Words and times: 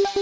राम 0.00 0.12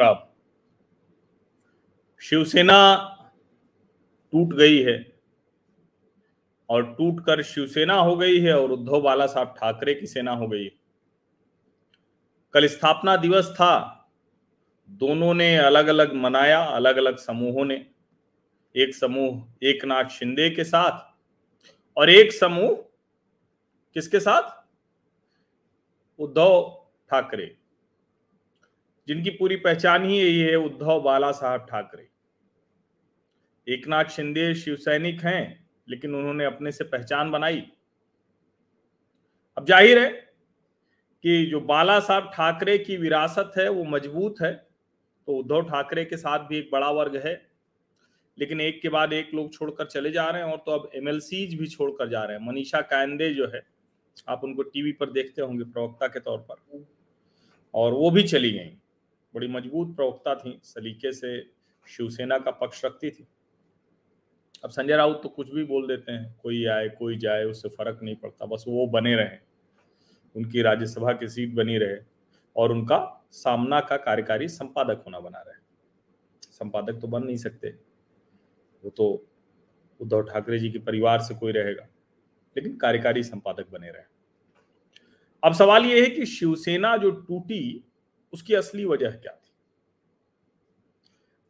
राम। 0.00 0.16
शिवसेना 2.22 3.06
टूट 4.32 4.54
गई 4.54 4.78
है 4.78 5.12
और 6.68 6.94
टूटकर 6.94 7.42
शिवसेना 7.42 7.94
हो 7.94 8.16
गई 8.16 8.40
है 8.40 8.60
और 8.60 8.70
उद्धव 8.70 9.00
बाला 9.00 9.26
साहब 9.26 9.54
ठाकरे 9.60 9.94
की 9.94 10.06
सेना 10.06 10.32
हो 10.32 10.48
गई। 10.48 10.64
है 10.64 10.70
कल 12.52 12.66
स्थापना 12.66 13.16
दिवस 13.16 13.46
था। 13.54 13.96
दोनों 14.90 15.34
ने 15.34 15.56
अलग 15.56 15.86
अलग 15.86 16.12
मनाया 16.14 16.58
अलग 16.58 16.96
अलग 16.96 17.16
समूहों 17.16 17.64
ने। 17.64 17.74
एक 18.74 18.94
समूह 18.94 19.66
एक 19.66 19.84
नाथ 19.84 20.04
शिंदे 20.04 20.48
के 20.50 20.64
साथ 20.64 21.08
और 21.96 22.10
एक 22.10 22.32
समूह 22.32 22.74
किसके 23.96 24.20
साथ? 24.20 24.50
उद्धव 26.18 26.86
ठाकरे। 27.10 27.56
जिनकी 29.08 29.30
पूरी 29.30 29.56
पहचान 29.56 30.04
ही 30.04 30.18
यही 30.18 30.40
है, 30.40 30.54
उद्धव 30.56 31.00
बाला 31.00 31.32
साहब 31.32 31.66
ठाकरे। 31.70 32.08
एक 33.66 33.86
नाथ 33.88 34.04
शिंदे 34.04 34.54
शिवसैनिक 34.54 35.20
हैं, 35.20 35.66
लेकिन 35.88 36.14
उन्होंने 36.14 36.44
अपने 36.44 36.72
से 36.72 36.84
पहचान 36.84 37.30
बनाई। 37.30 37.62
अब 39.56 39.66
ज़ाहिर 39.66 39.98
है 39.98 40.10
कि 41.24 41.46
जो 41.46 41.60
बाला 41.60 41.98
साहब 42.00 42.30
ठाकरे 42.34 42.78
की 42.78 42.96
विरासत 42.96 43.52
है, 43.58 43.68
वो 43.68 43.84
मज़बूत 43.84 44.40
है। 44.42 44.69
तो 45.28 45.36
उद्धव 45.36 45.62
ठाकरे 45.62 46.04
के 46.04 46.16
साथ 46.16 46.38
भी 46.38 46.58
एक 46.58 46.68
बड़ा 46.72 46.90
वर्ग 46.90 47.16
है, 47.16 47.34
लेकिन 48.38 48.60
एक 48.60 48.80
के 48.82 48.88
बाद 48.88 49.12
एक 49.12 49.34
लोग 49.34 49.52
छोड़कर 49.52 49.86
चले 49.86 50.10
जा 50.10 50.28
रहे 50.30 50.42
हैं 50.42 50.50
और 50.52 50.62
तो 50.66 50.72
अब 50.72 50.90
एमएलसीज 50.94 51.54
भी 51.54 51.66
छोड़कर 51.66 52.08
जा 52.08 52.24
रहे 52.24 52.36
हैं। 52.36 52.46
मनीषा 52.46 52.80
कायंदे 52.80 53.32
जो 53.34 53.46
है, 53.46 53.62
आप 54.28 54.44
उनको 54.44 54.62
टीवी 54.62 54.92
पर 54.92 55.10
देखते 55.10 55.42
होंगे 55.42 55.64
प्रवक्ता 55.64 56.06
के 56.06 56.20
तौर 56.20 56.38
पर। 56.38 56.84
और 57.74 57.92
वो 57.92 58.10
भी 58.10 58.22
चली 58.22 58.50
गई। 58.52 58.76
बड़ी 59.34 59.48
मज़बूत 59.48 59.94
प्रवक्ता 59.96 60.34
थी, 60.34 60.60
सलीके 60.64 61.12
से 61.12 61.40
शिवसेना 61.86 62.38
का 62.38 62.50
पक्ष 62.50 62.84
रखती 62.84 63.10
थी। 63.10 63.26
अब 64.64 64.70
संजय 64.70 64.96
राउत 64.96 65.22
तो 65.22 65.28
कुछ 65.28 65.50
भी 65.50 65.64
बोल 65.64 65.86
देते 65.88 66.12
हैं, 66.12 66.34
कोई 66.42 66.64
आए, 66.64 66.88
कोई 66.88 67.16
जाए, 67.16 67.44
उससे 67.44 67.68
फ़र्क 67.68 68.00
नहीं 68.02 68.16
पड़ता, 68.16 68.46
बस 68.46 68.64
वो 68.68 68.86
बने 68.86 69.14
रहे। 69.14 69.36
उनकी 70.36 70.62
राज्यसभा 70.62 71.12
की 71.12 71.28
सीट 71.28 71.54
बनी 71.54 71.78
रहे 71.78 71.96
और 72.56 72.72
उनका 72.72 72.98
सामना 73.34 73.80
का 73.80 73.96
कार्यकारी 73.96 74.48
संपादक 74.48 75.02
होना 75.06 75.20
बना 75.20 75.38
रहे 75.38 75.58
संपादक 76.42 77.00
तो 77.00 77.08
बन 77.08 77.24
नहीं 77.24 77.36
सकते। 77.36 77.68
वो 78.84 78.90
तो 78.90 79.26
उद्धव 80.00 80.22
ठाकरे 80.22 80.58
जी 80.58 80.70
के 80.70 80.78
परिवार 80.78 81.20
से 81.20 81.34
कोई 81.34 81.52
रहेगा, 81.52 81.86
लेकिन 82.56 82.76
कार्यकारी 82.76 83.22
संपादक 83.22 83.70
बने 83.72 83.90
रहे। 83.90 84.02
अब 85.42 85.54
सवाल 85.54 85.84
यह 85.84 86.02
है 86.02 86.10
कि 86.10 86.26
शिवसेना 86.26 86.96
जो 86.96 87.10
टूटी, 87.10 87.84
उसकी 88.32 88.54
असली 88.54 88.84
वजह 88.84 89.10
क्या 89.10 89.32
थी? 89.32 89.50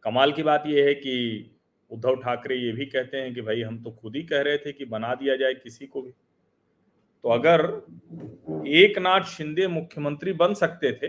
कमाल 0.04 0.32
की 0.32 0.42
बात 0.42 0.64
यह 0.66 0.86
है 0.86 0.94
कि 0.94 1.56
उद्धव 1.90 2.16
ठाकरे 2.16 2.56
ये 2.56 2.72
भी 2.72 2.86
कहते 2.86 3.16
हैं 3.16 3.34
कि 3.34 3.40
भाई 3.40 3.62
हम 3.62 3.82
तो 3.82 3.90
खुद 3.92 4.16
ही 4.16 4.22
कह 4.22 4.40
रहे 4.40 4.58
थे 4.58 4.72
कि 4.72 4.84
बना 4.84 5.14
दिया 5.14 5.36
जाए 5.36 5.54
किसी 5.54 5.86
को 5.86 6.02
भी। 6.02 6.10
तो 6.10 7.28
अगर 7.28 7.60
एक 8.68 8.98
नाथ 8.98 9.24
शिंदे 9.28 9.66
मुख्यमंत्री 9.68 10.32
बन 10.34 10.54
सकते 10.54 10.92
थे 10.92 11.08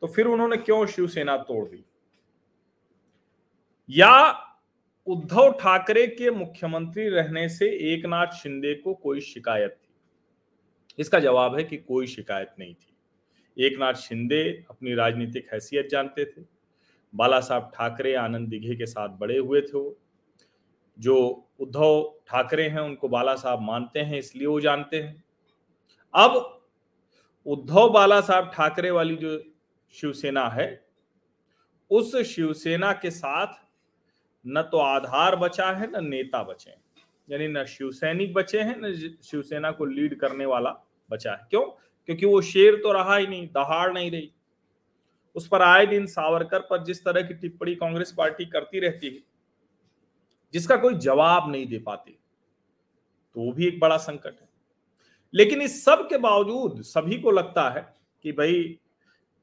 तो 0.00 0.06
फिर 0.06 0.26
उन्होंने 0.26 0.56
क्यों 0.56 0.86
शिवसेना 0.86 1.36
तोड़ 1.36 1.68
दी? 1.68 1.84
या 3.90 4.46
उद्धव 5.06 5.52
ठाकरे 5.52 6.06
के 6.06 6.30
मुख्यमंत्री 6.30 7.08
रहने 7.08 7.48
से 7.48 7.94
एक 7.94 8.06
नाथ 8.06 8.26
शिंदे 8.26 8.74
को 8.74 8.94
कोई 8.94 9.20
शिकायत 9.20 9.70
थी? 9.70 9.94
इसका 10.98 11.20
जवाब 11.20 11.56
है 11.56 11.64
कि 11.64 11.76
कोई 11.76 12.06
शिकायत 12.06 12.50
नहीं 12.58 12.74
थी। 12.74 12.96
एक 13.66 13.78
नाथ 13.78 13.94
शिंदे 13.94 14.64
अपनी 14.70 14.94
राजनीतिक 14.94 15.48
हैसियत 15.52 15.88
जानते 15.88 16.24
थे। 16.24 16.44
बाला 17.14 17.40
साहब 17.40 17.72
ठाकरे, 17.74 18.14
आनंद 18.14 18.48
दिघे 18.48 18.76
के 18.76 18.86
साथ 18.86 19.08
बड़े 19.08 19.38
हुए 19.38 19.60
थे 19.60 19.78
वो। 19.78 19.98
जो 20.98 21.48
उद्धव 21.60 22.18
ठाकरे 22.26 22.68
हैं, 22.68 22.80
उनको 22.80 23.08
बाला 23.08 23.34
साहब 23.34 23.60
मानते 23.60 24.00
हैं, 24.00 24.18
इसलिए 24.18 24.46
वो 24.46 24.60
जानते 24.60 25.02
हैं। 25.02 25.24
अब 26.14 26.62
उद्धव 27.46 27.90
बाला 27.90 28.20
साहब 28.20 28.52
ठाकरे 28.54 28.90
वाली 28.90 29.16
जो 29.16 29.49
शिवसेना 29.92 30.48
है, 30.48 30.84
उस 31.90 32.16
शिवसेना 32.16 32.92
के 32.92 33.10
साथ 33.10 33.54
न 34.46 34.62
तो 34.62 34.78
आधार 34.78 35.36
बचा 35.36 35.70
है, 35.70 35.90
न 35.90 36.08
नेता 36.08 36.42
बचे 36.42 36.74
यानी 37.28 37.48
न 37.48 37.64
शिवसैनिक 37.64 38.32
बचे 38.34 38.60
हैं, 38.60 38.76
न 38.80 38.92
शिवसेना 39.22 39.70
को 39.70 39.84
लीड 39.84 40.18
करने 40.18 40.46
वाला 40.46 40.70
बचा 41.10 41.32
है। 41.32 41.46
क्यों? 41.50 41.62
क्योंकि 42.06 42.26
वो 42.26 42.40
शेर 42.42 42.76
तो 42.76 42.92
रहा 42.92 43.16
ही 43.16 43.26
नहीं, 43.26 43.46
दहाड़ 43.46 43.92
नहीं 43.92 44.10
रही। 44.10 44.32
उस 45.36 45.46
पर 45.48 45.62
आए 45.62 45.86
दिन 45.86 46.06
सावरकर 46.06 46.60
पर 46.60 46.82
जिस 46.84 47.04
तरह 47.04 47.22
की 47.22 47.34
टिप्पणी 47.34 47.74
कांग्रेस 47.74 48.14
पार्टी 48.18 48.44
करती 48.44 48.80
रहती 48.80 49.06
है, 49.06 49.22
जिसका 50.52 50.76
कोई 50.76 50.94
जवाब 50.94 51.50
नहीं 51.52 51.66
दे 51.66 51.78
पाती 51.78 52.18
तो 53.36 53.40
वो 53.40 53.52
भी 53.52 53.66
एक 53.66 53.78
बड़ा 53.80 53.96
संकट 53.96 54.40
है। 54.40 54.48
लेकिन 55.34 55.62
इस 55.62 55.84
सब 55.84 56.08
के 56.08 56.18
बावजूद 56.18 56.80
सभी 56.82 57.18
को 57.18 57.30
लगता 57.30 57.68
है 57.70 57.94
कि 58.24 58.32
भाई 58.32 58.78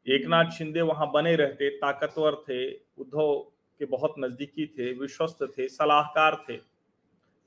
एक 0.10 0.26
नाथ 0.26 0.46
शिंदे 0.46 0.82
वहाँ 0.82 1.12
बने 1.12 1.36
रहते, 1.36 1.70
ताकतवर 1.70 2.36
थे 2.36 2.74
उद्धव 2.74 3.40
के 3.80 3.86
बहुत 3.86 4.14
नजदीकी 4.20 4.66
थे, 4.66 4.94
विश्वस्त 4.94 5.38
थे, 5.58 5.68
सलाहकार 5.68 6.46
थे। 6.50 6.58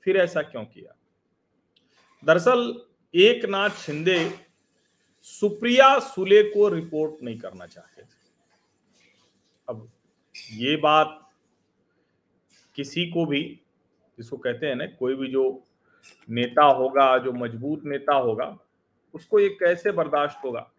फिर 0.03 0.17
ऐसा 0.17 0.41
क्यों 0.41 0.65
किया? 0.65 0.95
दरअसल 2.25 2.85
एक 3.15 3.45
नाथ 3.45 3.69
शिंदे 3.69 4.39
सुप्रिया 5.21 5.99
सुले 5.99 6.43
को 6.43 6.69
रिपोर्ट 6.69 7.23
नहीं 7.23 7.39
करना 7.39 7.65
चाहते 7.65 8.01
थे। 8.01 8.29
अब 9.69 9.91
ये 10.51 10.75
बात 10.75 11.29
किसी 12.75 13.05
को 13.05 13.25
भी, 13.25 13.59
जिसको 14.17 14.37
कहते 14.37 14.67
हैं 14.67 14.75
ना, 14.75 14.85
कोई 14.85 15.15
भी 15.15 15.27
जो 15.27 15.63
नेता 16.29 16.63
होगा, 16.63 17.17
जो 17.17 17.31
मज़बूत 17.31 17.81
नेता 17.85 18.13
होगा, 18.13 18.57
उसको 19.13 19.39
ये 19.39 19.49
कैसे 19.49 19.91
बर्दाश्त 19.91 20.37
होगा? 20.45 20.71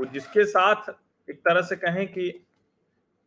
वो 0.00 0.06
जिसके 0.06 0.44
साथ 0.46 0.90
एक 1.28 1.38
तरह 1.38 1.62
से 1.62 1.76
कहें 1.76 2.06
कि 2.08 2.30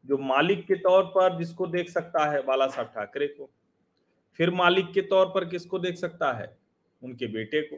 जो 0.06 0.18
मालिक 0.20 0.66
के 0.68 0.76
तौर 0.76 1.04
पर 1.08 1.38
जिसको 1.38 1.68
देख 1.68 1.90
सकता 1.90 2.26
है 2.26 2.42
बाला 2.44 2.68
साहब 2.68 2.88
ठाकरे 2.88 3.28
को, 3.28 3.50
फिर 4.40 4.52
मालिक 4.52 4.92
के 4.94 5.02
तौर 5.02 5.26
पर 5.26 5.46
किसको 5.46 5.80
देख 5.80 5.98
सकता 5.98 6.32
है? 6.34 6.58
उनके 7.02 7.28
बेटे 7.28 7.62
को। 7.62 7.78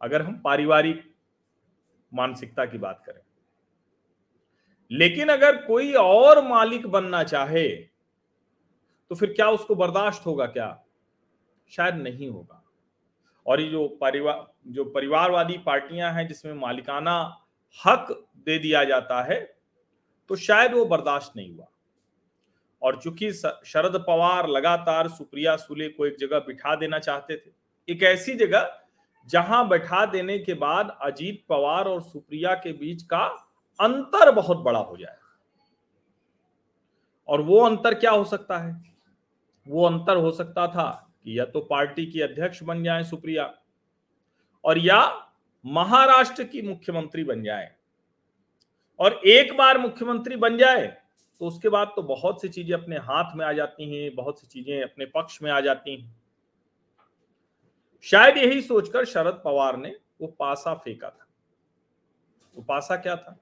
अगर 0.00 0.22
हम 0.22 0.40
पारिवारिक 0.44 1.02
मानसिकता 2.12 2.64
की 2.64 2.78
बात 2.78 3.02
करें, 3.06 3.20
लेकिन 4.90 5.28
अगर 5.28 5.56
कोई 5.64 5.92
और 5.94 6.44
मालिक 6.44 6.86
बनना 6.88 7.22
चाहे 7.24 7.68
तो 9.10 9.14
फिर 9.14 9.32
क्या 9.32 9.48
उसको 9.50 9.74
बर्दाश्त 9.74 10.26
होगा 10.26 10.46
क्या? 10.46 10.82
शायद 11.72 11.94
नहीं 11.94 12.28
होगा। 12.28 12.62
और 13.46 13.60
ये 13.60 13.68
जो 13.68 13.86
परिवार 14.00 14.46
जो 14.66 14.84
परिवारवादी 14.84 15.58
पार्टियाँ 15.58 16.12
हैं 16.12 16.26
जिसमें 16.28 16.52
मालिकाना 16.54 17.46
हक 17.78 18.06
दे 18.36 18.58
दिया 18.58 18.84
जाता 18.84 19.22
है 19.22 19.40
तो 20.30 20.36
शायद 20.36 20.72
वो 20.74 20.84
बर्दाश्त 20.84 21.32
नहीं 21.36 21.54
हुआ। 21.54 21.66
और 22.82 23.00
चूँकि 23.02 23.30
शरद 23.32 23.96
पवार 23.98 24.48
लगातार 24.48 25.08
सुप्रिया 25.08 25.56
सुले 25.56 25.88
को 25.88 26.06
एक 26.06 26.16
जगह 26.20 26.38
बिठा 26.38 26.74
देना 26.76 26.98
चाहते 26.98 27.36
थे, 27.36 27.50
एक 27.88 28.02
ऐसी 28.02 28.34
जगह 28.34 28.76
जहाँ 29.28 29.66
बैठा 29.68 30.04
देने 30.06 30.38
के 30.38 30.54
बाद 30.54 30.96
अजीत 31.02 31.44
पवार 31.48 31.88
और 31.88 32.02
सुप्रिया 32.02 32.54
के 32.54 32.72
बीच 32.72 33.02
का 33.02 33.24
अंतर 33.78 34.30
बहुत 34.32 34.58
बड़ा 34.58 34.80
हो 34.80 34.96
जाए। 34.96 35.16
और 37.28 37.40
वो 37.40 37.60
अंतर 37.60 37.94
क्या 37.94 38.10
हो 38.10 38.24
सकता 38.24 38.58
है? 38.58 38.74
वो 39.66 39.84
अंतर 39.86 40.16
हो 40.16 40.30
सकता 40.30 40.66
था 40.66 40.90
कि 41.24 41.38
या 41.38 41.44
तो 41.44 41.60
पार्टी 41.60 42.06
की 42.06 42.20
अध्यक्ष 42.20 42.62
बन 42.62 42.82
जाए 42.84 43.04
सुप्रिया, 43.04 43.52
और 44.64 44.78
या 44.78 45.00
महाराष्ट्र 45.64 46.44
की 46.44 46.62
मुख्यमंत्री 46.62 47.24
बन 47.24 47.42
जाए। 47.42 47.70
और 49.00 49.20
एक 49.26 49.56
बार 49.56 49.78
मुख्यमंत्री 49.78 50.36
बन 50.36 50.56
जाए 50.58 50.86
तो 51.40 51.46
उसके 51.46 51.68
बाद 51.68 51.92
तो 51.96 52.02
बहुत 52.02 52.40
सी 52.42 52.48
चीज़ें 52.48 52.74
अपने 52.74 52.96
हाथ 52.98 53.36
में 53.36 53.44
आ 53.46 53.52
जाती 53.52 53.90
हैं, 53.92 54.14
बहुत 54.14 54.40
सी 54.40 54.46
चीज़ें 54.46 54.82
अपने 54.82 55.06
पक्ष 55.06 55.42
में 55.42 55.50
आ 55.50 55.60
जाती 55.60 55.96
हैं। 55.96 56.14
शायद 58.04 58.36
यही 58.36 58.60
सोचकर 58.62 59.04
शरद 59.04 59.40
पवार 59.44 59.76
ने 59.76 59.94
वो 60.20 60.26
पासा 60.38 60.74
फेंका 60.74 61.08
था। 61.08 61.26
वो 62.56 62.62
पासा 62.62 62.96
क्या 62.96 63.16
था? 63.16 63.36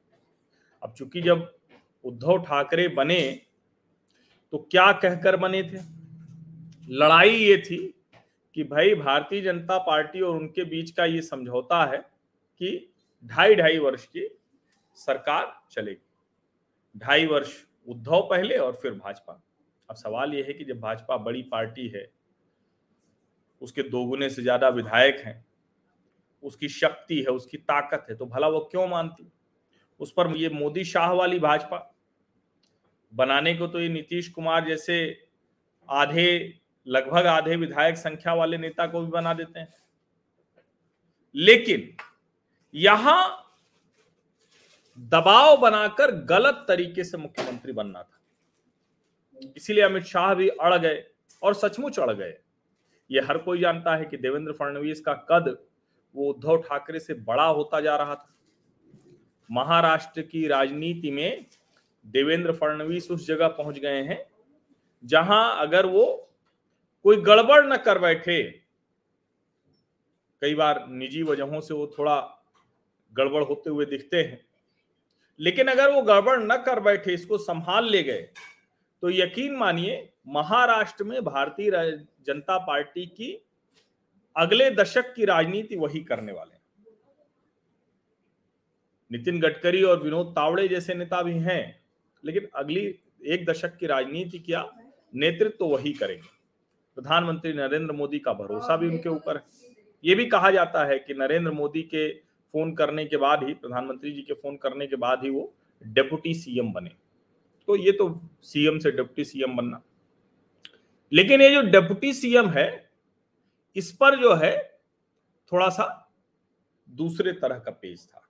अब 0.82 0.92
चूँकि 0.92 1.20
जब 1.22 1.52
उद्धव 2.04 2.42
ठाकरे 2.42 2.88
बने 2.90 3.20
तो 4.52 4.58
क्या 4.70 4.90
कहकर 4.94 5.36
बने 5.36 5.62
थे? 5.62 5.78
लड़ाई 6.88 7.30
ये 7.30 7.56
थी 7.60 7.78
कि 8.58 8.64
भाई 8.64 8.94
भारतीय 8.94 9.40
जनता 9.40 9.76
पार्टी 9.78 10.20
और 10.20 10.36
उनके 10.36 10.64
बीच 10.64 10.90
का 10.90 11.04
ये 11.04 11.20
समझौता 11.22 11.84
है 11.84 11.98
कि 12.60 12.70
ढाई 13.24 13.54
ढाई 13.54 13.78
वर्ष 13.78 14.06
की 14.06 14.26
सरकार 14.98 15.52
चलेगी। 15.70 16.98
ढाई 16.98 17.26
वर्ष 17.26 17.52
उद्धव 17.88 18.20
पहले 18.20 18.56
और 18.56 18.72
फिर 18.72 18.92
भाजपा। 18.94 19.40
अब 19.88 19.96
सवाल 19.96 20.34
यह 20.34 20.44
है 20.48 20.54
कि 20.54 20.64
जब 20.64 20.80
भाजपा 20.80 21.16
बड़ी 21.16 21.42
पार्टी 21.42 21.86
है, 21.88 22.06
उसके 23.62 23.82
दोगुने 23.82 24.30
से 24.30 24.42
ज़्यादा 24.42 24.68
विधायक 24.68 25.22
हैं, 25.26 25.44
उसकी 26.42 26.68
शक्ति 26.68 27.18
है, 27.18 27.26
उसकी 27.26 27.56
ताकत 27.58 28.06
है 28.10 28.16
तो 28.16 28.26
भला 28.26 28.48
वो 28.48 28.68
क्यों 28.70 28.88
मानती? 28.88 29.32
उस 30.00 30.12
पर 30.12 30.36
ये 30.36 30.48
मोदी 30.48 30.84
शाह 30.84 31.12
वाली 31.12 31.38
भाजपा। 31.38 31.84
बनाने 33.12 33.54
को 33.54 33.66
तो 33.66 33.80
ये 33.80 33.88
नीतीश 33.88 34.28
कुमार 34.28 34.68
जैसे 34.68 35.26
आधे 35.88 36.30
लगभग 36.88 37.26
आधे 37.26 37.56
विधायक 37.56 37.96
संख्या 37.96 38.34
वाले 38.34 38.58
नेता 38.58 38.86
को 38.86 39.00
भी 39.00 39.10
बना 39.10 39.34
देते 39.34 39.60
हैं। 39.60 39.74
लेकिन 41.34 41.96
यहाँ 42.74 43.44
दबाव 44.98 45.56
बनाकर 45.56 46.10
गलत 46.24 46.64
तरीके 46.68 47.04
से 47.04 47.18
मुख्यमंत्री 47.18 47.72
बनना 47.72 48.02
था। 48.02 48.20
इसीलिए 49.56 49.84
अमित 49.84 50.04
शाह 50.04 50.34
भी 50.34 50.48
अड़ 50.48 50.74
गए 50.74 51.02
और 51.42 51.54
सचमुच 51.54 51.98
अड़ 51.98 52.12
गए। 52.12 52.34
ये 53.10 53.20
हर 53.20 53.38
कोई 53.38 53.60
जानता 53.60 53.96
है 53.96 54.04
कि 54.04 54.16
देवेंद्र 54.16 54.52
फडणवीस 54.52 55.00
का 55.00 55.12
कद 55.30 55.56
वो 56.14 56.28
उद्धव 56.30 56.56
ठाकरे 56.56 57.00
से 57.00 57.14
बड़ा 57.14 57.44
होता 57.44 57.80
जा 57.80 57.96
रहा 57.96 58.14
था। 58.14 58.34
महाराष्ट्र 59.50 60.22
की 60.22 60.46
राजनीति 60.48 61.10
में 61.10 61.46
देवेंद्र 62.06 62.52
फडणवीस 62.52 63.10
उस 63.10 63.26
जगह 63.26 63.48
पहुँच 63.48 63.78
गए 63.78 64.02
हैं 64.02 64.24
जहाँ 65.04 65.56
अगर 65.58 65.86
वो 65.86 66.27
कोई 67.04 67.16
गड़बड़ 67.18 67.64
न 67.66 67.76
कर 67.76 67.98
बैठे। 67.98 68.42
कई 70.42 70.54
बार 70.54 70.86
निजी 70.88 71.22
वजहों 71.22 71.60
से 71.60 71.74
वो 71.74 71.86
थोड़ा 71.98 72.20
गड़बड़ 73.12 73.42
होते 73.42 73.70
हुए 73.70 73.86
दिखते 73.86 74.16
हैं। 74.16 74.40
लेकिन 75.40 75.68
अगर 75.68 75.90
वो 75.92 76.02
गड़बड़ 76.02 76.38
न 76.38 76.56
कर 76.56 76.80
बैठे, 76.80 77.14
इसको 77.14 77.38
संभाल 77.38 77.90
ले 77.90 78.02
गए 78.02 78.28
तो 79.02 79.10
यकीन 79.10 79.56
मानिए, 79.56 80.08
महाराष्ट्र 80.28 81.04
में 81.04 81.24
भारतीय 81.24 81.70
जनता 82.26 82.58
पार्टी 82.58 83.06
की 83.06 83.32
अगले 84.36 84.70
दशक 84.70 85.12
की 85.14 85.24
राजनीति 85.24 85.76
वही 85.76 86.00
करने 86.00 86.32
वाले 86.32 86.56
नितिन 89.10 89.40
गडकरी 89.40 89.82
और 89.82 90.02
विनोद 90.02 90.32
तावड़े 90.36 90.66
जैसे 90.68 90.94
नेता 90.94 91.22
भी 91.22 91.38
हैं, 91.38 91.80
लेकिन 92.24 92.48
अगली 92.54 92.82
एक 93.26 93.44
दशक 93.46 93.76
की 93.76 93.86
राजनीति 93.86 94.38
क्या, 94.38 94.68
नेतृत्व 95.14 95.56
तो 95.58 95.66
वही 95.66 95.92
करेंगे। 95.92 96.37
प्रधानमंत्री 96.98 97.52
नरेंद्र 97.52 97.92
मोदी 97.92 98.18
का 98.18 98.32
भरोसा 98.32 98.76
भी 98.76 98.86
उनके 98.88 99.08
ऊपर 99.08 99.36
है। 99.36 99.42
ये 100.04 100.14
भी 100.14 100.24
कहा 100.26 100.50
जाता 100.50 100.84
है 100.84 100.98
कि 100.98 101.14
नरेंद्र 101.14 101.50
मोदी 101.50 101.82
के 101.82 102.08
फ़ोन 102.54 102.72
करने 102.74 103.04
के 103.04 103.16
बाद 103.16 103.42
ही 103.44 103.52
प्रधानमंत्री 103.54 104.10
जी 104.12 104.22
के 104.22 104.34
फ़ोन 104.34 104.56
करने 104.56 104.86
के 104.86 104.96
बाद 104.96 105.20
ही 105.24 105.30
वो 105.30 105.52
डेप्यूटी 105.82 106.34
सीएम 106.34 106.72
बने। 106.72 106.90
तो 107.68 107.76
ये 107.76 107.92
तो 107.92 108.08
सीएम 108.42 108.78
से 108.78 108.90
डेप्यूटी 108.90 109.24
सीएम 109.24 109.56
बनना। 109.56 109.80
लेकिन 111.12 111.42
ये 111.42 111.50
जो 111.50 111.62
डेप्यूटी 111.62 112.12
सीएम 112.12 112.48
है 112.48 112.66
इस 113.76 113.92
पर 113.92 114.18
जो 114.20 114.34
है 114.34 114.56
थोड़ा 115.52 115.68
सा 115.68 115.86
दूसरे 116.88 117.32
तरह 117.32 117.58
का 117.58 117.70
पेज 117.70 118.06
था। 118.06 118.22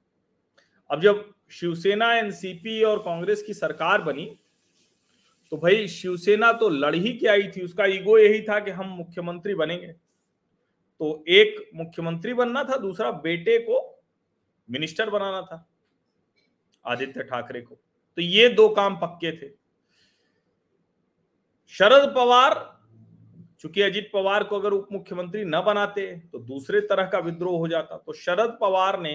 अब 0.90 1.00
जब 1.00 1.24
शिवसेना 1.50 2.12
एनसीपी 2.14 2.82
और 2.82 2.98
कांग्रेस 2.98 3.42
की 3.42 3.54
सरकार 3.54 4.02
बनी 4.02 4.26
तो 5.52 5.56
भाई 5.56 5.86
शिवसेना 5.88 6.52
तो 6.52 6.68
लड़ 6.68 6.94
ही 6.94 7.12
के 7.12 7.26
आई 7.26 7.46
थी, 7.48 7.64
उसका 7.64 7.84
ईगो 7.86 8.18
यही 8.18 8.40
था 8.42 8.58
कि 8.60 8.70
हम 8.70 8.88
मुख्यमंत्री 8.88 9.54
बनेंगे। 9.54 9.86
तो 9.86 11.24
एक 11.28 11.70
मुख्यमंत्री 11.74 12.34
बनना 12.34 12.64
था, 12.64 12.76
दूसरा 12.76 13.10
बेटे 13.10 13.58
को 13.60 14.02
मिनिस्टर 14.68 15.10
बनाना 15.10 15.40
था, 15.42 15.66
आदित्य 16.84 17.22
ठाकरे 17.22 17.60
को। 17.60 17.74
तो 17.74 18.22
ये 18.22 18.48
दो 18.48 18.68
काम 18.70 18.96
पक्के 18.96 19.32
थे। 19.32 19.50
शरद 21.74 22.12
पवार, 22.14 22.54
चूँकि 23.60 23.82
अजीत 23.82 24.10
पवार 24.12 24.44
को 24.44 24.58
अगर 24.58 24.72
उप 24.72 24.88
मुख्यमंत्री 24.92 25.44
न 25.44 25.60
बनाते 25.62 26.06
तो 26.32 26.38
दूसरे 26.38 26.80
तरह 26.82 27.04
का 27.04 27.18
विद्रोह 27.20 27.58
हो 27.58 27.68
जाता। 27.68 27.96
तो 27.96 28.12
शरद 28.14 28.56
पवार 28.60 29.00
ने 29.00 29.14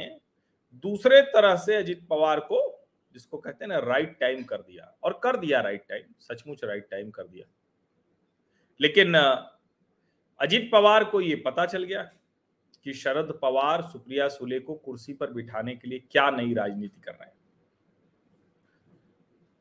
दूसरे 0.83 1.21
तरह 1.31 1.55
से 1.57 1.75
अजीत 1.75 2.05
पवार 2.09 2.39
को 2.41 2.72
जिसको 3.13 3.37
कहते 3.37 3.65
हैं 3.65 3.69
ना 3.69 3.79
राइट 3.79 4.17
टाइम 4.19 4.43
कर 4.43 4.57
दिया। 4.57 4.97
और 5.03 5.19
कर 5.23 5.37
दिया 5.37 5.61
राइट 5.61 5.83
टाइम 5.89 6.13
सचमुच 6.19 6.63
राइट 6.63 6.87
टाइम 6.91 7.09
कर 7.11 7.23
दिया। 7.23 7.45
लेकिन 8.79 9.13
अजीत 10.39 10.69
पवार 10.71 11.03
को 11.03 11.21
यह 11.21 11.41
पता 11.45 11.65
चल 11.65 11.83
गया 11.83 12.03
कि 12.83 12.93
शरद 12.93 13.39
पवार 13.41 13.81
सुप्रिया 13.81 14.27
सुले 14.27 14.59
को 14.59 14.75
कुर्सी 14.75 15.13
पर 15.13 15.31
बिठाने 15.31 15.75
के 15.75 15.89
लिए 15.89 15.99
क्या 16.11 16.29
नई 16.29 16.53
राजनीति 16.53 17.01
कर 17.01 17.11
रहे 17.11 17.25
हैं। 17.25 17.37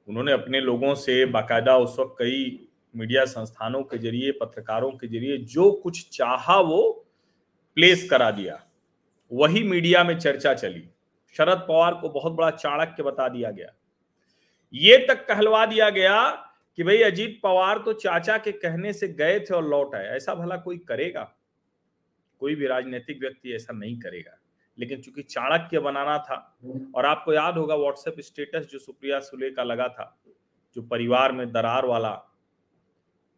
उन्होंने 0.09 0.33
अपने 0.33 0.61
लोगों 0.61 0.95
से 0.95 1.25
बाकायदा 1.27 1.77
उस 1.79 1.99
वक्त 1.99 2.17
कई 2.19 2.69
मीडिया 2.97 3.25
संस्थानों 3.25 3.83
के 3.83 3.99
ज़रिए, 3.99 4.33
पत्रकारों 4.33 4.91
के 4.93 5.07
ज़रिए 5.07 5.37
जो 5.39 5.71
कुछ 5.73 6.09
चाहा 6.17 6.61
वो 6.61 7.09
प्लेस 7.75 8.09
करा 8.11 8.31
दिया। 8.31 8.67
वही 9.33 9.63
मीडिया 9.63 10.05
में 10.05 10.19
चर्चा 10.19 10.55
चली। 10.55 10.89
शरद 11.37 11.59
पवार 11.59 11.95
को 11.95 12.09
बहुत 12.09 12.33
बड़ा 12.33 12.51
चाणक्य 12.51 13.03
बता 13.03 13.29
दिया 13.29 13.51
गया। 13.51 13.73
ये 14.75 14.97
तक 15.09 15.27
कहलवा 15.27 15.65
दिया 15.67 15.91
गया 15.91 16.31
कि 16.79 16.83
भाई 16.83 17.03
अजीत 17.03 17.41
पवार 17.43 17.79
तो 17.79 17.93
चाचा 17.93 18.37
के 18.39 18.53
कहने 18.53 18.93
से 18.93 19.09
गए 19.09 19.41
थे 19.41 19.55
और 19.55 19.65
लौट 19.65 19.95
आए। 19.95 20.07
ऐसा 20.07 20.35
भला 20.35 20.57
कोई 20.57 20.79
करेगा? 20.79 21.23
कोई 22.41 22.55
भी 22.55 22.67
राजनीतिक 22.67 23.21
व्यक्ति 23.21 23.53
ऐसा 23.53 23.73
नहीं 23.73 23.99
करेगा। 24.01 24.39
लेकिन 24.79 25.01
चूँकि 25.01 25.23
चाणक्य 25.23 25.79
बनाना 25.79 26.19
था, 26.19 26.59
और 26.95 27.07
आपको 27.07 27.33
याद 27.33 27.59
होगा 27.59 27.75
व्हाट्सएप 27.75 28.21
स्टेटस 28.21 28.67
जो 28.67 28.79
सुप्रिया 28.79 29.21
सुले 29.21 29.51
का 29.51 29.63
लगा 29.63 29.89
था, 29.89 30.17
जो 30.77 30.83
परिवार 30.83 31.33
में 31.33 31.53
दरार 31.53 31.87
वाला, 31.87 32.13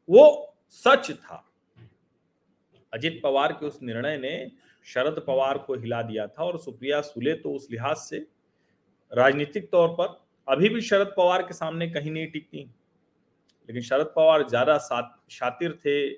वो 0.09 0.55
सच 0.69 1.11
था। 1.11 1.45
अजित 2.93 3.21
पवार 3.23 3.53
के 3.53 3.67
उस 3.67 3.79
निर्णय 3.83 4.19
ने 4.19 4.51
शरद 4.87 5.23
पवार 5.27 5.59
को 5.59 5.75
हिला 5.75 6.03
दिया 6.03 6.27
था 6.27 6.45
और 6.45 6.59
सुप्रिया 6.59 7.01
सुले 7.03 7.35
तो 7.35 7.53
उस 7.53 7.69
लिहाज 7.71 7.97
से 7.99 8.19
राजनीतिक 9.13 9.71
तौर 9.71 9.89
पर 9.91 10.21
अभी 10.49 10.69
भी 10.69 10.81
शरद 10.83 11.13
पवार 11.17 11.43
के 11.43 11.55
सामने 11.55 11.89
कहीं 11.91 12.11
नहीं 12.11 12.27
टिकती। 12.27 12.59
लेकिन 13.69 13.83
शरद 13.83 14.13
पवार 14.17 14.49
ज़्यादा 14.49 14.77
शातिर 15.31 15.73
थे, 15.85 16.15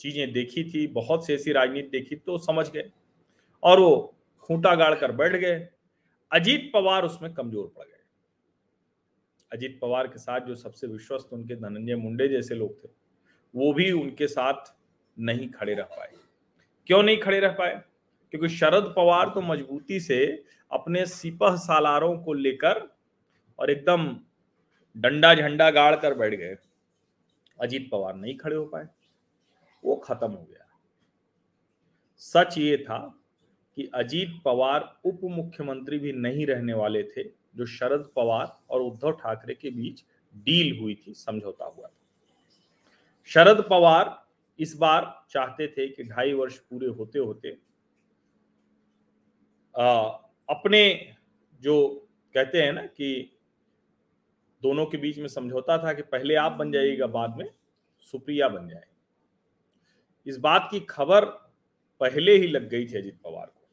चीज़ें 0.00 0.32
देखी 0.32 0.64
थी, 0.64 0.86
बहुत 0.88 1.26
सी 1.26 1.32
ऐसी 1.34 1.52
राजनीति 1.52 1.88
देखी 1.90 2.16
तो 2.16 2.38
समझ 2.40 2.68
गए। 2.70 2.90
और 3.62 3.80
वो 3.80 4.14
खूंटा 4.42 4.74
गाड़ 4.74 4.94
कर 4.94 5.12
बैठ 5.12 5.32
गए। 5.34 5.68
अजीत 6.30 6.70
पवार 6.74 7.04
उसमें 7.04 7.32
कमज़ोर 7.34 7.72
पड़ 7.76 7.84
गए। 7.84 7.96
अजीत 9.52 9.78
पवार 9.82 10.06
के 10.06 10.18
साथ 10.18 10.40
जो 10.40 10.54
सबसे 10.56 10.86
विश्वस्त 10.86 11.32
उनके 11.32 11.54
धनंजय 11.56 11.96
मुंडे 11.96 12.28
जैसे 12.28 12.54
लोग 12.54 12.82
थे, 12.84 12.88
वो 13.54 13.72
भी 13.72 13.90
उनके 13.92 14.26
साथ 14.28 14.74
नहीं 15.16 15.48
खड़े 15.50 15.74
रह 15.74 15.84
पाए। 15.92 16.10
क्यों 16.86 17.02
नहीं 17.02 17.18
खड़े 17.18 17.40
रह 17.40 17.52
पाए? 17.52 17.82
क्योंकि 18.30 18.48
शरद 18.48 18.92
पवार 18.96 19.28
तो 19.28 19.40
मजबूती 19.40 20.00
से 20.00 20.44
अपने 20.72 21.06
सिपह 21.06 21.56
सालारों 21.56 22.18
को 22.18 22.32
लेकर 22.32 22.96
और 23.58 23.70
एकदम 23.70 24.16
डंडा 24.96 25.34
झंडा 25.34 25.70
गाड़ 25.70 25.96
कर 25.96 26.14
बैठ 26.14 26.34
गए। 26.34 26.56
अजीत 27.60 27.88
पवार 27.92 28.14
नहीं 28.14 28.36
खड़े 28.36 28.56
हो 28.56 28.64
पाए। 28.64 28.88
वो 29.84 29.96
खत्म 29.96 30.30
हो 30.32 30.42
गया। 30.50 30.64
सच 32.16 32.58
ये 32.58 32.76
था 32.76 32.98
कि 33.76 33.90
अजीत 33.94 34.40
पवार 34.44 34.98
उप 35.04 35.20
मुख्यमंत्री 35.24 35.98
भी 35.98 36.12
नहीं 36.12 36.46
रहने 36.46 36.74
वाले 36.74 37.02
थे, 37.02 37.22
जो 37.24 37.66
शरद 37.66 38.10
पवार 38.16 38.58
और 38.70 38.80
उद्धव 38.80 39.12
ठाकरे 39.12 39.54
के 39.54 39.70
बीच 39.70 40.04
डील 40.36 40.78
हुई 40.78 40.94
थी, 40.94 41.14
समझौता 41.14 41.64
हुआ 41.64 41.86
था। 41.86 41.94
शरद 43.24 43.66
पवार 43.70 44.26
इस 44.58 44.76
बार 44.76 45.24
चाहते 45.30 45.66
थे 45.68 45.88
कि 45.88 46.04
ढाई 46.04 46.32
वर्ष 46.32 46.58
पूरे 46.58 46.86
होते 46.86 47.18
होते 47.18 47.56
अपने 49.78 50.80
जो 51.62 51.74
कहते 52.34 52.62
हैं 52.62 52.72
ना 52.72 52.82
कि 52.82 53.38
दोनों 54.62 54.86
के 54.86 54.96
बीच 54.98 55.18
में 55.18 55.28
समझौता 55.28 55.76
था 55.78 55.92
कि 55.92 56.02
पहले 56.04 56.34
आप 56.36 56.52
बन 56.52 56.72
जाइएगा, 56.72 57.06
बाद 57.06 57.36
में 57.36 57.50
सुप्रिया 58.12 58.48
बन 58.48 58.68
जाए 58.68 58.86
इस 60.26 60.38
बात 60.38 60.68
की 60.70 60.80
खबर 60.80 61.24
पहले 62.00 62.36
ही 62.36 62.46
लग 62.46 62.68
गई 62.68 62.86
थी 62.86 62.96
अजित 62.98 63.18
पवार 63.24 63.46
को। 63.46 63.66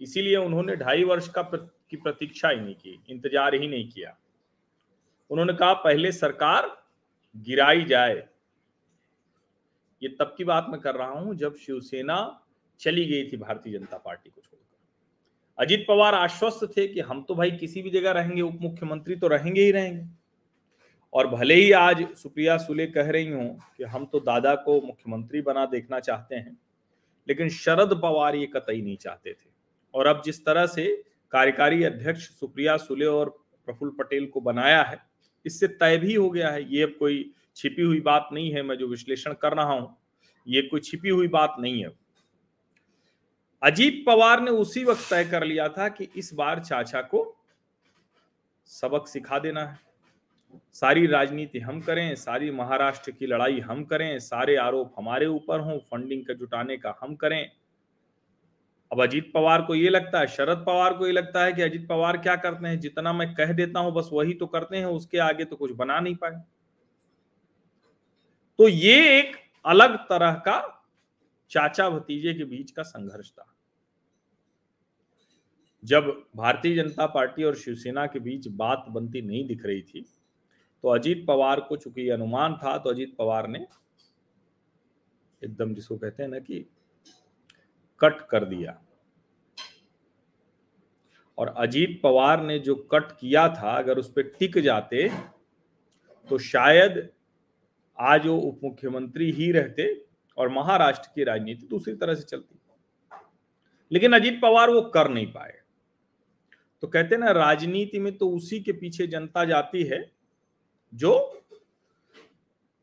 इसीलिए 0.00 0.36
उन्होंने 0.36 0.76
ढाई 0.76 1.04
वर्ष 1.04 1.28
का 1.28 1.42
की 1.42 1.96
प्रतीक्षा 1.96 2.48
ही 2.48 2.60
नहीं 2.60 2.74
की, 2.74 3.02
इंतज़ार 3.10 3.54
ही 3.54 3.68
नहीं 3.68 3.88
किया। 3.88 4.16
उन्होंने 5.30 5.52
कहा, 5.52 5.72
पहले 5.74 6.12
सरकार 6.12 6.76
गिराई 7.34 7.84
जाए। 7.84 8.26
ये 10.02 10.08
तब 10.10 10.34
की 10.38 10.44
बात 10.44 10.66
मैं 10.68 10.80
कर 10.80 10.94
रहा 10.94 11.08
हूँ 11.10 11.34
जब 11.36 11.56
शिवसेना 11.56 12.18
चली 12.80 13.04
गई 13.04 13.30
थी 13.32 13.36
भारतीय 13.36 13.78
जनता 13.78 13.98
पार्टी 13.98 14.30
को 14.30 14.40
छोड़कर। 14.40 14.57
अजित 15.58 15.84
पवार 15.88 16.14
आश्वस्त 16.14 16.60
थे 16.76 16.86
कि 16.88 17.00
हम 17.00 17.22
तो 17.22 17.34
भाई 17.34 17.50
किसी 17.52 17.82
भी 17.82 17.90
जगह 17.90 18.10
रहेंगे 18.12 18.42
उप 18.42 18.58
मुख्यमंत्री 18.62 19.16
तो 19.16 19.28
रहेंगे 19.28 19.62
ही 19.62 19.70
रहेंगे। 19.70 20.06
और 21.12 21.26
भले 21.28 21.54
ही 21.54 21.70
आज 21.72 22.06
सुप्रिया 22.16 22.56
सुले 22.58 22.86
कह 22.86 23.10
रही 23.10 23.28
हूँ 23.28 23.58
कि 23.76 23.84
हम 23.84 24.04
तो 24.06 24.20
दादा 24.20 24.54
को 24.56 24.80
मुख्यमंत्री 24.82 25.40
बना 25.42 25.64
देखना 25.66 26.00
चाहते 26.00 26.36
हैं, 26.36 26.56
लेकिन 27.28 27.48
शरद 27.50 27.98
पवार 28.02 28.36
ये 28.36 28.46
कतई 28.46 28.80
नहीं 28.82 28.96
चाहते 28.96 29.32
थे। 29.32 29.50
और 29.94 30.06
अब 30.06 30.22
जिस 30.24 30.44
तरह 30.44 30.66
से 30.68 30.86
कार्यकारी 31.32 31.84
अध्यक्ष 31.84 32.28
सुप्रिया 32.30 32.76
सुले 32.76 33.06
और 33.06 33.28
प्रफुल्ल 33.68 33.92
पटेल 33.98 34.26
को 34.26 34.40
बनाया 34.42 34.82
है, 34.82 34.98
इससे 35.44 35.68
तय 35.68 35.96
भी 35.98 36.14
हो 36.14 36.30
गया 36.30 36.50
है, 36.50 36.62
ये 36.74 36.82
अब 36.82 36.94
कोई 36.98 37.30
छिपी 37.56 37.82
हुई 37.82 38.00
बात 38.02 38.28
नहीं 38.32 38.52
है, 38.52 38.62
मैं 38.62 38.76
जो 38.76 38.88
विश्लेषण 38.88 39.32
कर 39.32 39.56
रहा 39.56 39.72
हूँ, 39.72 39.96
ये 40.46 40.62
कोई 40.62 40.80
छिपी 40.80 41.08
हुई 41.08 41.28
बात 41.30 41.56
नहीं 41.60 41.82
है 41.82 41.88
अजीत 43.62 44.02
पवार 44.06 44.40
ने 44.40 44.50
उसी 44.50 44.84
वक्त 44.84 45.08
तय 45.10 45.24
कर 45.24 45.44
लिया 45.44 45.68
था 45.68 45.88
कि 45.88 46.08
इस 46.16 46.32
बार 46.34 46.60
चाचा 46.60 47.00
को 47.02 47.22
सबक 48.70 49.06
सिखा 49.08 49.38
देना 49.38 49.64
है। 49.64 49.78
सारी 50.72 51.06
राजनीति 51.06 51.58
हम 51.58 51.80
करें, 51.80 52.14
सारी 52.14 52.50
महाराष्ट्र 52.50 53.10
की 53.10 53.26
लड़ाई 53.26 53.60
हम 53.60 53.84
करें, 53.84 54.18
सारे 54.18 54.56
आरोप 54.56 54.94
हमारे 54.98 55.26
ऊपर 55.26 55.60
हों 55.60 55.78
फंडिंग 55.80 56.24
का 56.26 56.34
जुटाने 56.34 56.76
का 56.76 56.94
हम 57.02 57.14
करें। 57.14 57.50
अब 58.90 59.02
अजीत 59.02 59.30
पवार 59.34 59.62
को 59.62 59.74
ये 59.74 59.88
लगता 59.88 60.20
है, 60.20 60.26
शरद 60.26 60.64
पवार 60.66 60.94
को 60.94 61.06
ये 61.06 61.12
लगता 61.12 61.44
है 61.44 61.52
कि 61.52 61.62
अजीत 61.62 61.86
पवार 61.88 62.16
क्या 62.16 62.36
करते 62.36 62.68
हैं, 62.68 62.80
जितना 62.80 63.12
मैं 63.12 63.34
कह 63.34 63.52
देता 63.52 63.80
हूँ, 63.80 63.92
बस 63.92 64.08
वही 64.12 64.34
तो 64.34 64.46
करते 64.46 64.76
हैं, 64.76 64.84
उसके 64.84 65.18
आगे 65.18 65.44
तो 65.44 65.56
कुछ 65.56 65.72
बना 65.72 66.00
नहीं 66.00 66.14
पाए। 66.16 66.42
तो 68.58 68.68
ये 68.68 69.18
एक 69.18 69.36
अलग 69.64 69.96
तरह 70.08 70.32
का 70.46 70.77
चाचा 71.50 71.88
भतीजे 71.90 72.34
के 72.34 72.44
बीच 72.44 72.70
का 72.70 72.82
संघर्ष 72.82 73.30
था। 73.30 73.46
जब 75.82 76.06
भारतीय 76.36 76.74
जनता 76.76 77.06
पार्टी 77.06 77.44
और 77.44 77.56
शिवसेना 77.56 78.06
के 78.06 78.20
बीच 78.20 78.48
बात 78.56 78.84
बनती 78.90 79.22
नहीं 79.22 79.46
दिख 79.46 79.64
रही 79.66 79.82
थी 79.82 80.04
तो 80.84 80.88
अजीत 80.88 81.24
पवार 81.28 81.60
को 81.60 81.76
चूँकि 81.76 82.08
अनुमान 82.10 82.54
था 82.54 82.76
तो 82.78 82.90
अजीत 82.90 83.14
पवार 83.18 83.48
ने 83.48 83.66
एकदम 85.42 85.74
जिसको 85.74 85.96
कहते 85.96 86.22
हैं 86.22 86.30
ना 86.30 86.38
कि 86.38 86.64
कट 88.00 88.20
कर 88.30 88.44
दिया। 88.44 88.78
और 91.38 91.48
अजीत 91.48 92.00
पवार 92.02 92.42
ने 92.42 92.58
जो 92.58 92.74
कट 92.92 93.12
किया 93.12 93.48
था, 93.48 93.72
अगर 93.72 93.98
उस 93.98 94.10
पर 94.12 94.22
टिक 94.38 94.58
जाते 94.58 95.08
तो 96.28 96.38
शायद 96.38 97.08
आज 97.98 98.26
वो 98.26 98.36
उप 98.38 98.60
मुख्यमंत्री 98.64 99.30
ही 99.32 99.50
रहते 99.52 99.94
और 100.38 100.48
महाराष्ट्र 100.48 101.10
की 101.14 101.24
राजनीति 101.24 101.66
दूसरी 101.66 101.94
तरह 101.94 102.14
से 102.14 102.22
चलती। 102.22 102.54
लेकिन 103.90 104.12
अजीत 104.12 104.40
पवार 104.42 104.70
वो 104.70 104.80
कर 104.84 105.08
नहीं 105.08 105.26
पाए। 105.26 105.54
तो 106.82 106.88
कहते 106.88 107.16
ना, 107.16 107.30
राजनीति 107.30 107.98
में 107.98 108.16
तो 108.18 108.28
उसी 108.30 108.60
के 108.60 108.72
पीछे 108.72 109.06
जनता 109.06 109.44
जाती 109.44 109.82
है 109.82 110.00
जो 110.92 111.44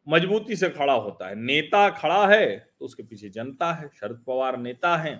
मजबूती 0.07 0.55
से 0.55 0.69
खड़ा 0.69 0.93
होता 0.93 1.27
है। 1.27 1.35
नेता 1.35 1.89
खड़ा 1.89 2.27
है 2.27 2.55
तो 2.79 2.85
उसके 2.85 3.03
पीछे 3.03 3.29
जनता 3.29 3.71
है, 3.73 3.89
शरद 3.89 4.23
पवार 4.27 4.57
नेता 4.57 4.95
हैं 4.97 5.17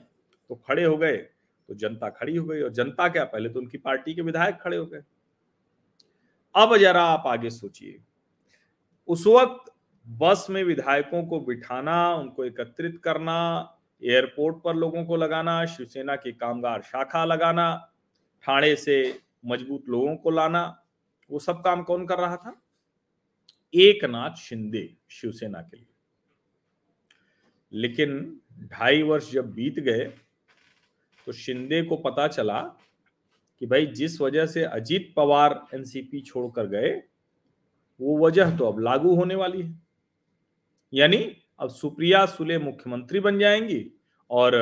तो 0.49 0.55
खड़े 0.57 0.83
हो 0.83 0.97
गए 0.97 1.17
तो 1.17 1.73
जनता 1.73 2.09
खड़ी 2.09 2.35
हो 2.35 2.45
गई 2.45 2.61
और 2.61 2.69
जनता 2.69 3.07
क्या, 3.09 3.23
पहले 3.23 3.49
तो 3.49 3.59
उनकी 3.59 3.77
पार्टी 3.77 4.13
के 4.13 4.21
विधायक 4.21 4.55
खड़े 4.55 4.77
हो 4.77 4.85
गए। 4.85 5.03
अब 6.55 6.77
जरा 6.77 7.03
आप 7.03 7.23
आगे 7.27 7.49
सोचिए। 7.49 8.01
उस 9.07 9.25
वक्त 9.27 9.71
बस 10.07 10.47
में 10.49 10.63
विधायकों 10.63 11.25
को 11.25 11.39
बिठाना, 11.39 12.15
उनको 12.15 12.45
एकत्रित 12.45 13.01
करना, 13.03 13.77
एयरपोर्ट 14.03 14.63
पर 14.63 14.75
लोगों 14.75 15.05
को 15.05 15.15
लगाना, 15.15 15.65
शिवसेना 15.65 16.15
की 16.15 16.31
कामगार 16.31 16.81
शाखा 16.81 17.25
लगाना, 17.25 17.91
ठाणे 18.43 18.75
से 18.75 19.19
मज़बूत 19.45 19.89
लोगों 19.89 20.15
को 20.15 20.29
लाना, 20.29 20.83
वो 21.31 21.39
सब 21.39 21.63
काम 21.63 21.83
कौन 21.83 22.05
कर 22.05 22.17
रहा 22.17 22.37
था? 22.37 22.61
एक 23.73 24.05
नाथ 24.05 24.35
शिंदे 24.35 24.95
शिवसेना 25.09 25.61
के 25.61 25.77
लिए। 25.77 25.87
लेकिन 27.71 28.39
ढाई 28.63 29.01
वर्ष 29.03 29.31
जब 29.31 29.53
बीत 29.53 29.79
गए 29.79 30.13
तो 31.25 31.31
शिंदे 31.31 31.81
को 31.81 31.95
पता 31.95 32.27
चला 32.27 32.61
कि 33.59 33.65
भाई, 33.65 33.85
जिस 33.85 34.21
वजह 34.21 34.45
से 34.45 34.63
अजीत 34.63 35.13
पवार 35.15 35.65
एनसीपी 35.73 36.21
छोड़कर 36.21 36.67
गए, 36.67 37.03
वो 38.01 38.27
वजह 38.27 38.57
तो 38.57 38.65
अब 38.65 38.79
लागू 38.79 39.15
होने 39.15 39.35
वाली 39.35 39.61
है। 39.61 39.84
यानी 40.93 41.17
अब 41.59 41.69
सुप्रिया 41.69 42.25
सुले 42.25 42.57
मुख्यमंत्री 42.57 43.19
बन 43.19 43.39
जाएँगी 43.39 43.91
और 44.29 44.55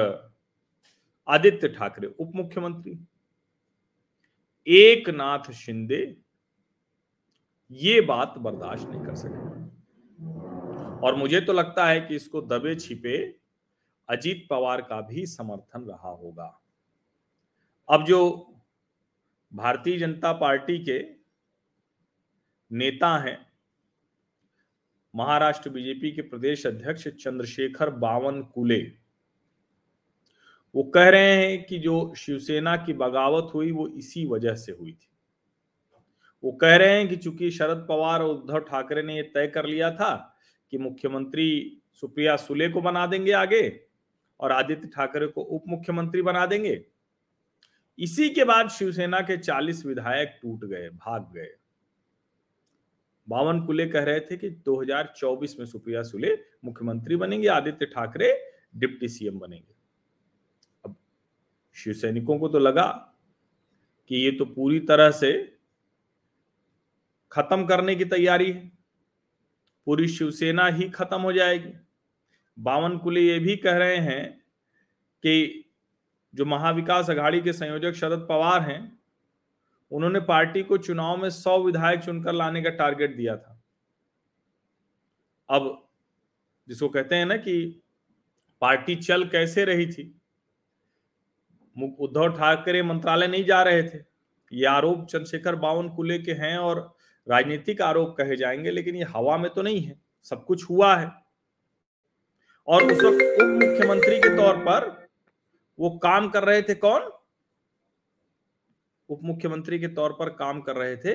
आदित्य 1.28 1.68
ठाकरे 1.68 2.08
उप 2.08 2.32
मुख्यमंत्री 2.36 3.00
एक 4.68 5.10
नाथ 5.10 5.52
शिंदे 5.52 6.18
ये 7.72 8.02
बात 8.02 8.34
बर्दाश्त 8.38 8.88
नहीं 8.90 9.06
कर 9.06 9.16
सके। 9.16 9.52
और 11.00 11.16
मुझे 11.16 11.42
तो 11.42 11.54
लगता 11.54 11.86
है 11.88 12.02
कि 12.02 12.16
इसको 12.16 12.42
दबे 12.42 12.76
छिपे 12.76 13.18
अजीत 14.10 14.48
पवार 14.50 14.82
का 14.82 15.02
भी 15.02 15.26
समर्थन 15.26 15.82
रहा 15.82 16.10
होगा। 16.10 16.62
अब 17.90 18.06
जो 18.06 18.20
भारतीय 19.52 19.98
जनता 19.98 20.34
पार्टी 20.34 20.78
के 20.80 21.00
नेता 22.72 23.18
हैं 23.18 23.53
महाराष्ट्र 25.16 25.70
बीजेपी 25.70 26.12
के 26.12 26.22
प्रदेश 26.22 26.66
अध्यक्ष 26.68 27.08
चंद्रशेखर 27.08 27.90
बावन 27.90 28.42
कुले 28.44 28.82
वो 30.76 30.84
कह 30.84 31.10
रहे 31.10 31.36
हैं 31.36 31.64
कि 31.64 31.78
जो 31.80 32.14
शिवसेना 32.18 32.76
की 32.76 32.94
बगावत 32.94 33.52
हुई, 33.54 33.72
वो 33.72 33.88
इसी 33.88 34.26
वजह 34.26 34.56
से 34.56 34.72
हुई 34.72 34.92
थी। 34.92 35.10
वो 36.44 36.52
कह 36.52 36.76
रहे 36.76 36.98
हैं 36.98 37.08
कि 37.10 37.16
चूँकि 37.16 37.52
शरद 37.52 37.86
पवार 37.90 38.22
और 38.22 38.30
उद्धव 38.30 38.60
ठाकरे 38.60 39.04
ने 39.04 39.16
यह 39.16 39.32
तय 39.34 39.48
कर 39.48 39.66
लिया 39.66 39.92
था 39.92 40.38
कि 40.72 40.78
मुख्यमंत्री 40.78 41.82
सुप्रिया 41.94 42.36
सुले 42.36 42.70
को 42.70 42.82
बना 42.82 43.06
देंगे 43.08 43.32
आगे 43.32 43.86
और 44.40 44.52
आदित्य 44.52 44.88
ठाकरे 44.88 45.28
को 45.28 45.42
उप 45.42 45.64
मुख्यमंत्री 45.68 46.22
बना 46.22 46.46
देंगे, 46.46 46.86
इसी 48.00 48.30
के 48.30 48.44
बाद 48.44 48.70
शिवसेना 48.70 49.20
के 49.22 49.38
40 49.38 49.86
विधायक 49.86 50.40
टूट 50.42 50.66
गए, 50.66 50.90
भाग 50.90 51.32
गए। 51.36 51.50
बावन 53.30 53.66
कुले 53.66 53.86
कह 53.88 54.04
रहे 54.04 54.20
थे 54.20 54.38
कि 54.38 54.50
2024 54.50 55.60
में 55.60 55.66
सुप्रिया 55.66 56.04
सुले 56.04 56.38
मुख्यमंत्री 56.66 57.16
बनेंगे, 57.16 57.48
आदित्य 57.48 57.86
ठाकरे 57.86 58.54
डिप्टी 58.76 59.08
सीएम 59.08 59.40
बनेंगे। 59.40 59.74
अब 60.86 60.96
शिव 61.74 61.94
सैनिकों 61.94 62.40
को 62.40 62.48
तो 62.48 62.60
लगा 62.60 62.88
कि 64.08 64.16
ये 64.16 64.32
तो 64.32 64.46
पूरी 64.46 64.80
तरह 64.80 65.12
से 65.12 65.32
खत्म 67.32 67.66
करने 67.66 67.96
की 67.96 68.06
तैयारी 68.06 68.52
है। 68.52 68.72
पूरी 69.86 70.08
शिवसेना 70.08 70.68
ही 70.68 70.90
खत्म 70.90 71.22
हो 71.22 71.34
जाएगी। 71.34 71.74
बावन 72.60 72.98
कुले 72.98 73.22
ये 73.22 73.40
भी 73.40 73.56
कह 73.56 73.78
रहे 73.78 73.98
हैं 73.98 74.42
कि 75.24 75.66
जो 76.36 76.46
महाविकास 76.46 77.10
अघाड़ी 77.10 77.42
के 77.42 77.54
संयोजक 77.54 77.94
शरद 77.94 78.26
पवार 78.30 78.62
हैं 78.62 79.03
उन्होंने 79.94 80.20
पार्टी 80.20 80.64
को 80.64 80.78
चुनाव 80.78 81.18
में 81.18 81.30
सौ 81.30 81.64
विधायक 81.64 82.00
चुनकर 82.00 82.34
लाने 82.34 82.62
का 82.62 82.70
टारगेट 82.70 83.18
दिया 83.18 83.38
था। 83.38 83.64
अब 85.50 85.88
जिसको 86.68 86.90
कहते 86.90 87.16
हैं 87.16 87.26
ना 87.26 87.38
कि 87.38 87.84
पार्टी 88.62 88.96
चल 88.96 89.28
कैसे 89.28 89.66
रही 89.66 89.86
थी? 89.86 90.22
उद्धव 92.00 92.30
ठाकरे 92.30 92.84
मंत्रालय 92.84 93.28
नहीं 93.28 93.46
जा 93.46 93.64
रहे 93.64 93.84
थे। 93.84 94.00
ये 94.54 94.66
आरोप 94.66 95.06
चंद्रशेखर 95.06 95.56
बावन 95.56 95.90
कुले 95.90 96.20
के 96.20 96.32
हैं 96.32 96.58
और 96.58 96.96
राजनीतिक 97.30 97.82
आरोप 97.82 98.16
कहे 98.18 98.36
जाएँगे, 98.36 98.72
लेकिन 98.72 98.96
ये 98.96 99.04
हवा 99.04 99.38
में 99.38 99.54
तो 99.54 99.62
नहीं 99.62 99.82
है। 99.82 100.02
सब 100.24 100.46
कुछ 100.46 100.70
हुआ 100.70 100.96
है। 100.96 101.12
और 102.68 102.84
उस 102.84 102.92
वक्त 102.92 103.42
उप 103.42 103.48
मुख्यमंत्री 103.48 104.18
के 104.18 104.38
तौर 104.38 104.58
पर 104.58 105.08
वो 105.80 105.90
काम 105.98 106.30
कर 106.30 106.44
रहे 106.44 106.62
थे 106.62 106.76
कौन? 106.76 107.12
उप 109.14 109.24
मुख्यमंत्री 109.24 109.80
के 109.80 109.88
तौर 109.90 110.14
पर 110.14 110.30
काम 110.36 110.62
कर 110.62 110.76
रहे 110.76 110.96
थे 110.98 111.14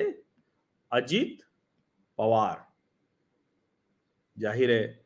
अजीत 0.91 1.41
पवार। 2.19 2.65
ज़ाहिर 4.37 4.71
है, 4.71 4.99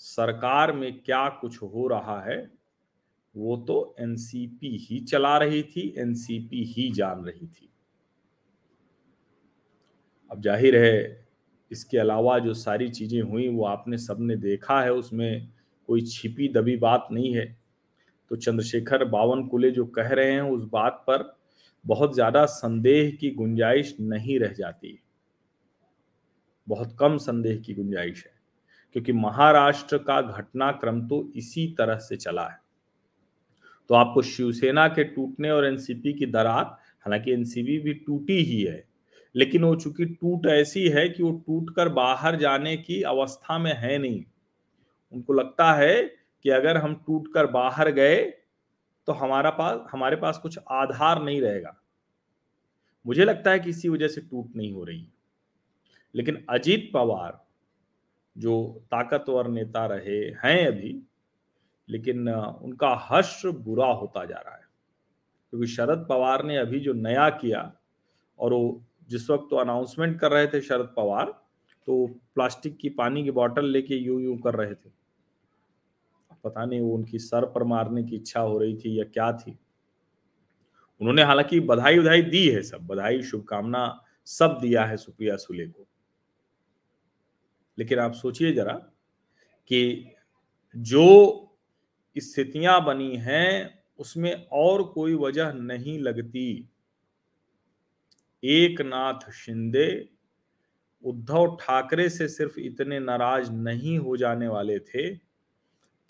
सरकार 0.00 0.72
में 0.72 1.00
क्या 1.02 1.28
कुछ 1.40 1.62
हो 1.64 1.86
रहा 1.88 2.20
है, 2.22 2.38
वो 3.34 3.56
तो 3.66 3.94
एनसीपी 4.00 4.76
ही 4.80 4.98
चला 5.00 5.36
रही 5.38 5.62
थी, 5.62 5.94
एनसीपी 5.98 6.64
ही 6.66 6.90
जान 6.92 7.24
रही 7.24 7.46
थी। 7.46 7.70
अब 10.30 10.40
ज़ाहिर 10.42 10.76
है, 10.76 11.26
इसके 11.70 11.98
अलावा 11.98 12.38
जो 12.38 12.54
सारी 12.54 12.88
चीज़ें 12.88 13.20
हुई, 13.22 13.48
वो 13.48 13.64
आपने 13.66 13.98
सबने 13.98 14.36
देखा 14.38 14.80
है, 14.82 14.92
उसमें 14.92 15.48
कोई 15.88 16.00
छिपी 16.02 16.48
दबी 16.48 16.76
बात 16.78 17.08
नहीं 17.12 17.34
है। 17.34 17.44
तो 18.30 18.36
चंद्रशेखर 18.36 19.04
बावन 19.04 19.46
कुले 19.46 19.70
जो 19.70 19.86
कह 19.88 20.08
रहे 20.08 20.32
हैं, 20.32 20.42
उस 20.42 20.64
बात 20.64 21.04
पर 21.06 21.22
बहुत 21.84 22.14
ज़्यादा 22.14 22.44
संदेह 22.46 23.10
की 23.10 23.30
गुंजाइश 23.30 23.94
नहीं 24.00 24.38
रह 24.38 24.52
जाती। 24.52 24.98
बहुत 26.66 26.96
कम 26.98 27.16
संदेह 27.18 27.56
की 27.56 27.74
गुंजाइश 27.74 28.24
है, 28.26 28.32
क्योंकि 28.94 29.12
महाराष्ट्र 29.12 29.98
का 29.98 30.20
घटनाक्रम 30.22 31.00
तो 31.08 31.22
इसी 31.36 31.66
तरह 31.78 31.98
से 31.98 32.16
चला 32.16 32.46
है। 32.48 32.58
तो 33.90 33.94
आपको 33.94 34.22
शिवसेना 34.22 34.86
के 34.88 35.04
टूटने 35.04 35.50
और 35.50 35.66
एनसीपी 35.66 36.12
की 36.12 36.26
दरार, 36.26 36.64
हालाँकि 36.64 37.32
एनसीपी 37.32 37.78
भी 37.78 37.94
टूटी 37.96 38.42
ही 38.42 38.62
है, 38.62 38.84
लेकिन 39.34 39.64
वो 39.64 39.74
चूँकि 39.76 40.04
टूट 40.04 40.46
ऐसी 40.46 40.88
है 40.88 41.08
कि 41.08 41.22
वो 41.22 41.30
टूट 41.46 41.74
कर 41.76 41.88
बाहर 41.90 42.36
जाने 42.36 42.76
की 42.76 43.02
अवस्था 43.04 43.58
में 43.58 43.72
है 43.72 43.98
नहीं। 43.98 44.24
उनको 45.12 45.32
लगता 45.32 45.72
है 45.72 46.02
कि 46.44 46.50
अगर 46.50 46.76
हम 46.76 46.94
टूट 47.06 47.32
कर 47.34 47.46
बाहर 47.48 47.90
गए 47.92 48.20
तो 49.06 49.12
हमारा 49.12 49.50
पास, 49.50 49.80
हमारे 49.92 50.16
पास 50.16 50.38
कुछ 50.38 50.58
आधार 50.70 51.22
नहीं 51.22 51.40
रहेगा। 51.40 51.76
मुझे 53.06 53.24
लगता 53.24 53.50
है 53.50 53.58
कि 53.58 53.70
इसी 53.70 53.88
वजह 53.88 54.08
से 54.08 54.20
टूट 54.20 54.56
नहीं 54.56 54.72
हो 54.72 54.84
रही। 54.84 55.08
लेकिन 56.14 56.46
अजीत 56.50 56.90
पवार, 56.94 57.44
जो 58.38 58.82
ताकतवर 58.84 59.48
नेता 59.48 59.86
रहे 59.86 60.18
हैं 60.18 60.66
अभी, 60.66 61.02
लेकिन 61.88 62.28
उनका 62.28 62.94
हर्ष 62.94 63.46
बुरा 63.46 63.86
होता 63.86 64.24
जा 64.24 64.36
रहा 64.36 64.54
है। 64.54 64.64
क्योंकि 65.50 65.66
शरद 65.66 66.06
पवार 66.08 66.44
ने 66.44 66.56
अभी 66.56 66.80
जो 66.80 66.92
नया 66.92 67.30
किया 67.30 67.72
और 68.38 68.52
वो 68.52 68.84
जिस 69.08 69.30
वक्त 69.30 69.46
तो 69.50 69.56
अनाउंसमेंट 69.56 70.20
कर 70.20 70.30
रहे 70.30 70.46
थे 70.46 70.60
शरद 70.60 70.94
पवार 70.96 71.26
तो 71.86 72.06
प्लास्टिक 72.06 72.76
की 72.76 72.88
पानी 72.88 73.24
की 73.24 73.30
बॉटल 73.30 73.64
लेके 73.64 73.94
यू 73.94 74.18
यू 74.18 74.36
कर 74.38 74.54
रहे 74.54 74.74
थे। 74.74 74.99
पता 76.44 76.64
नहीं 76.64 76.80
वो 76.80 76.94
उनकी 76.94 77.18
सर 77.18 77.44
पर 77.44 77.64
मारने 77.64 78.02
की 78.02 78.16
इच्छा 78.16 78.40
हो 78.40 78.58
रही 78.58 78.76
थी 78.76 79.00
या 79.00 79.04
क्या 79.04 79.32
थी। 79.32 79.58
उन्होंने 81.00 81.22
हालाँकि 81.22 81.60
बधाई 81.60 81.98
उधाई 81.98 82.22
दी 82.22 82.48
है 82.48 82.62
सब, 82.62 82.86
बधाई, 82.86 83.22
शुभकामना 83.22 84.04
सब 84.26 84.58
दिया 84.62 84.84
है 84.84 84.96
सुप्रिया 84.96 85.36
सुले 85.36 85.66
को। 85.66 85.86
लेकिन 87.78 87.98
आप 87.98 88.12
सोचिए 88.12 88.52
जरा 88.52 88.72
कि 89.68 90.10
जो 90.76 91.46
स्थितियाँ 92.18 92.84
बनी 92.84 93.16
हैं, 93.16 93.80
उसमें 93.98 94.46
और 94.52 94.82
कोई 94.82 95.14
वजह 95.14 95.52
नहीं 95.52 95.98
लगती। 95.98 96.68
एक 98.44 98.80
नाथ 98.80 99.30
शिंदे 99.32 100.08
उद्धव 101.04 101.56
ठाकरे 101.60 102.08
से 102.08 102.28
सिर्फ़ 102.28 102.60
इतने 102.60 102.98
नाराज़ 103.00 103.52
नहीं 103.52 103.98
हो 103.98 104.16
जाने 104.16 104.48
वाले 104.48 104.78
थे 104.78 105.29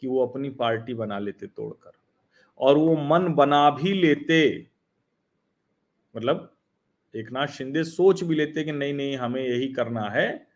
कि 0.00 0.08
वो 0.08 0.26
अपनी 0.26 0.50
पार्टी 0.50 0.94
बना 0.94 1.18
लेते 1.18 1.46
तोड़कर। 1.46 1.92
और 2.58 2.78
वो 2.78 2.96
मन 2.96 3.34
बना 3.34 3.70
भी 3.70 3.92
लेते। 3.94 4.70
मतलब 6.16 6.56
एक 7.16 7.32
नाथ 7.32 7.46
शिंदे 7.46 7.84
सोच 7.84 8.24
भी 8.24 8.34
लेते 8.34 8.64
कि 8.64 8.72
नहीं 8.72 8.94
नहीं, 8.94 9.16
हमें 9.16 9.42
यही 9.42 9.72
करना 9.72 10.02
है 10.02 10.46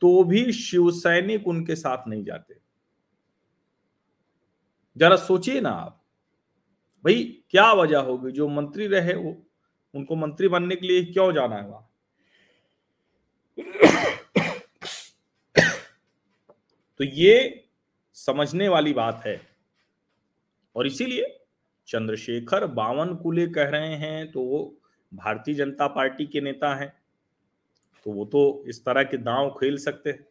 तो 0.00 0.24
भी 0.24 0.52
शिवसैनिक 0.52 1.48
उनके 1.48 1.76
साथ 1.76 2.08
नहीं 2.08 2.24
जाते। 2.24 2.56
जरा 4.96 5.16
सोचिए 5.16 5.60
ना 5.60 5.70
आप, 5.70 6.04
भाई 7.04 7.42
क्या 7.50 7.72
वजह 7.72 7.98
होगी? 7.98 8.32
जो 8.32 8.48
मंत्री 8.48 8.86
रहे 8.86 9.14
वो, 9.14 9.46
उनको 9.94 10.16
मंत्री 10.16 10.48
बनने 10.48 10.76
के 10.76 10.86
लिए 10.86 11.04
क्यों 11.04 11.32
जाना 11.32 11.56
है 11.56 11.68
वहाँ? 11.68 11.90
तो 16.98 17.04
ये 17.04 17.65
समझने 18.16 18.68
वाली 18.68 18.92
बात 18.92 19.22
है। 19.26 19.40
और 20.76 20.86
इसीलिए 20.86 21.40
चंद्रशेखर 21.86 22.66
बावन 22.66 23.14
कुले 23.14 23.46
कह 23.46 23.68
रहे 23.68 23.96
हैं 23.96 24.32
तो 24.32 24.40
वो 24.40 24.74
भारतीय 25.14 25.54
जनता 25.54 25.86
पार्टी 25.86 26.26
के 26.26 26.40
नेता 26.40 26.74
हैं। 26.74 26.92
तो 28.04 28.10
वो 28.10 28.24
तो 28.24 28.64
इस 28.66 28.84
तरह 28.84 29.02
के 29.02 29.16
दांव 29.16 29.50
खेल 29.50 29.78
सकते 29.78 30.10
हैं। 30.10 30.26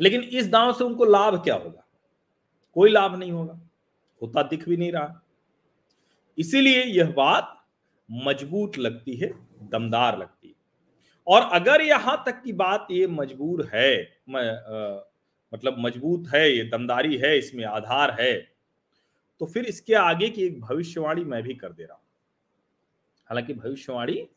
लेकिन 0.00 0.22
इस 0.22 0.48
दांव 0.48 0.72
से 0.72 0.84
उनको 0.84 1.04
लाभ 1.04 1.44
क्या 1.44 1.54
होगा? 1.54 1.86
कोई 2.74 2.90
लाभ 2.90 3.18
नहीं 3.18 3.32
होगा। 3.32 3.60
होता 4.22 4.42
दिख 4.42 4.68
भी 4.68 4.76
नहीं 4.76 4.92
रहा। 4.92 5.22
इसीलिए 6.38 6.84
यह 6.84 7.12
बात 7.12 7.66
मज़बूत 8.10 8.78
लगती 8.78 9.16
है 9.16 9.32
दमदार 9.62 10.18
लगती 10.18 10.48
है। 10.48 10.54
और 11.26 11.42
अगर 11.42 11.82
यहाँ 11.82 12.22
तक 12.26 12.42
की 12.42 12.52
बात 12.52 12.86
ये 12.90 13.06
मजबूर 13.06 13.70
है 13.74 14.18
म, 14.28 14.36
आ, 14.36 15.09
मतलब 15.52 15.76
मज़बूत 15.78 16.28
है, 16.34 16.56
ये 16.56 16.64
दमदारी 16.64 17.16
है, 17.16 17.38
इसमें 17.38 17.64
आधार 17.64 18.16
है। 18.20 18.34
तो 19.40 19.46
फिर 19.46 19.64
इसके 19.64 19.94
आगे 19.94 20.28
की 20.28 20.42
एक 20.42 20.60
भविष्यवाणी 20.60 21.24
मैं 21.24 21.42
भी 21.42 21.54
कर 21.54 21.72
दे 21.72 21.84
रहा 21.84 21.94
हूँ। 21.94 22.02
हालाँकि 23.30 23.54
भविष्यवाणी 23.54 24.28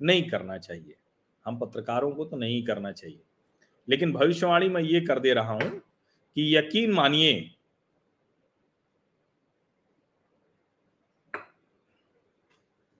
नहीं 0.00 0.28
करना 0.30 0.58
चाहिए। 0.58 0.94
हम 1.46 1.58
पत्रकारों 1.58 2.10
को 2.10 2.24
तो 2.24 2.36
नहीं 2.36 2.62
करना 2.64 2.92
चाहिए। 2.92 3.22
लेकिन 3.88 4.12
भविष्यवाणी 4.12 4.68
मैं 4.68 4.82
ये 4.82 5.00
कर 5.00 5.18
दे 5.18 5.32
रहा 5.34 5.52
हूँ 5.52 5.70
कि 6.36 6.56
यकीन 6.56 6.92
मानिए, 6.92 7.50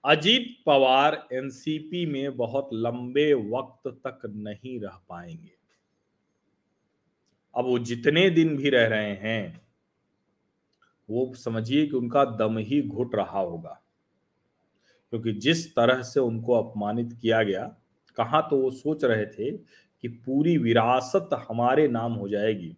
अजीत 0.04 0.56
पवार 0.66 1.28
एनसीपी 1.32 2.06
में 2.06 2.36
बहुत 2.36 2.70
लंबे 2.72 3.32
वक्त 3.34 3.88
तक 4.06 4.20
नहीं 4.26 4.80
रह 4.80 4.98
पाएँगे। 5.08 5.61
अब 7.56 7.64
वो 7.64 7.78
जितने 7.78 8.30
दिन 8.30 8.56
भी 8.56 8.70
रह 8.70 8.86
रहे 8.86 9.12
हैं, 9.12 9.60
वो 11.10 11.34
समझिए 11.34 11.86
कि 11.86 11.96
उनका 11.96 12.24
दम 12.24 12.58
ही 12.58 12.82
घुट 12.82 13.14
रहा 13.14 13.40
होगा। 13.40 13.82
क्योंकि 15.10 15.32
जिस 15.32 15.76
तरह 15.76 16.02
से 16.02 16.20
उनको 16.20 16.52
अपमानित 16.52 17.18
किया 17.22 17.42
गया, 17.42 17.76
कहा 18.16 18.40
तो 18.40 18.56
वो 18.56 18.70
सोच 18.70 19.04
रहे 19.04 19.26
थे 19.26 19.50
कि 20.02 20.08
पूरी 20.08 20.58
विरासत 20.58 21.46
हमारे 21.48 21.88
नाम 21.88 22.12
हो 22.12 22.28
जाएगी 22.28 22.76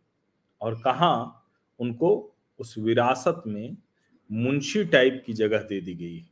और 0.60 0.74
कहा 0.74 1.44
उनको 1.78 2.34
उस 2.58 2.78
विरासत 2.78 3.42
में 3.46 3.76
मुंशी 4.32 4.84
टाइप 4.84 5.22
की 5.26 5.32
जगह 5.32 5.58
दे 5.58 5.80
दी 5.80 5.94
गई। 5.94 6.24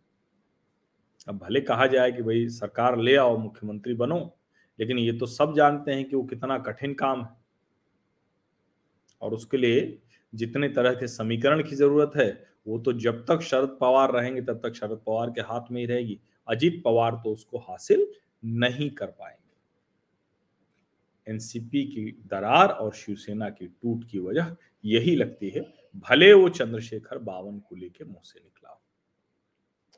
अब 1.28 1.38
भले 1.38 1.60
कहा 1.60 1.86
जाए 1.86 2.12
कि 2.12 2.22
भाई 2.22 2.48
सरकार 2.48 2.98
ले 2.98 3.16
आओ, 3.16 3.36
मुख्यमंत्री 3.36 3.94
बनो, 3.94 4.36
लेकिन 4.80 4.98
ये 4.98 5.12
तो 5.12 5.26
सब 5.26 5.54
जानते 5.56 5.92
हैं 5.92 6.04
कि 6.04 6.16
वो 6.16 6.22
कितना 6.22 6.58
कठिन 6.58 6.94
काम 6.94 7.24
है। 7.24 7.41
और 9.22 9.34
उसके 9.34 9.56
लिए 9.56 9.98
जितने 10.34 10.68
तरह 10.68 10.94
के 10.94 11.08
समीकरण 11.08 11.62
की 11.62 11.76
ज़रूरत 11.76 12.12
है, 12.16 12.44
वो 12.66 12.78
तो 12.78 12.92
जब 12.92 13.24
तक 13.24 13.40
शरद 13.40 13.76
पवार 13.80 14.12
रहेंगे, 14.12 14.42
तब 14.42 14.60
तक 14.64 14.74
शरद 14.74 15.02
पवार 15.06 15.30
के 15.30 15.40
हाथ 15.40 15.70
में 15.70 15.80
ही 15.80 15.86
रहेगी। 15.86 16.20
अजीत 16.48 16.82
पवार 16.84 17.20
तो 17.24 17.32
उसको 17.32 17.58
हासिल 17.58 18.06
नहीं 18.44 18.90
कर 18.90 19.06
पाएँगे। 19.06 19.40
एनसीपी 21.32 21.84
की 21.84 22.22
दरार 22.26 22.68
और 22.68 22.92
शिवसेना 22.92 23.48
की 23.48 23.66
टूट 23.66 24.04
की 24.10 24.18
वजह 24.18 24.56
यही 24.84 25.16
लगती 25.16 25.48
है, 25.48 25.60
भले 26.10 26.32
वो 26.32 26.48
चंद्रशेखर 26.48 27.18
बावन 27.18 27.58
कुली 27.58 27.88
के 27.88 28.04
मुँह 28.04 28.20
से 28.22 28.40
निकला 28.40 28.78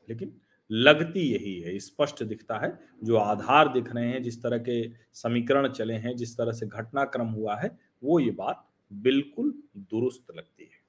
लेकिन 0.09 0.33
लगती 0.71 1.19
यही 1.19 1.59
है, 1.59 1.79
स्पष्ट 1.79 2.23
दिखता 2.23 2.57
है, 2.57 2.79
जो 3.03 3.17
आधार 3.17 3.73
दिख 3.73 3.95
रहे 3.95 4.07
हैं, 4.07 4.21
जिस 4.23 4.43
तरह 4.43 4.57
के 4.57 4.91
समीकरण 5.13 5.67
चले 5.69 5.93
हैं, 5.93 6.15
जिस 6.15 6.37
तरह 6.37 6.51
से 6.51 6.67
घटनाक्रम 6.67 7.27
हुआ 7.27 7.55
है, 7.55 7.77
वो 8.03 8.19
ये 8.19 8.31
बात 8.31 8.67
बिल्कुल 8.91 9.53
दुरुस्त 9.77 10.35
लगती 10.35 10.63
है। 10.63 10.83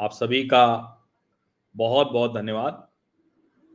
आप 0.00 0.10
सभी 0.10 0.44
का 0.44 0.64
बहुत 1.76 2.10
बहुत 2.12 2.34
धन्यवाद। 2.34 2.88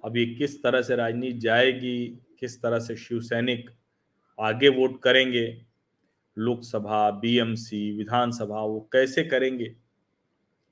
अभी 0.04 0.36
किस 0.36 0.64
तरह 0.64 0.82
से 0.82 0.96
राजनीति 0.96 1.40
जाएगी, 1.40 2.08
किस 2.40 2.62
तरह 2.62 2.80
से 2.80 2.96
शिव 2.96 3.20
सैनिक 3.20 3.70
आगे 4.40 4.70
वोट 4.70 5.02
करेंगे, 5.02 5.66
लोकसभा, 6.38 7.12
बीएमसी, 7.12 7.92
विधानसभा, 7.98 8.62
वो 8.62 8.90
कैसे 8.94 9.24
करेंगे, 9.24 9.76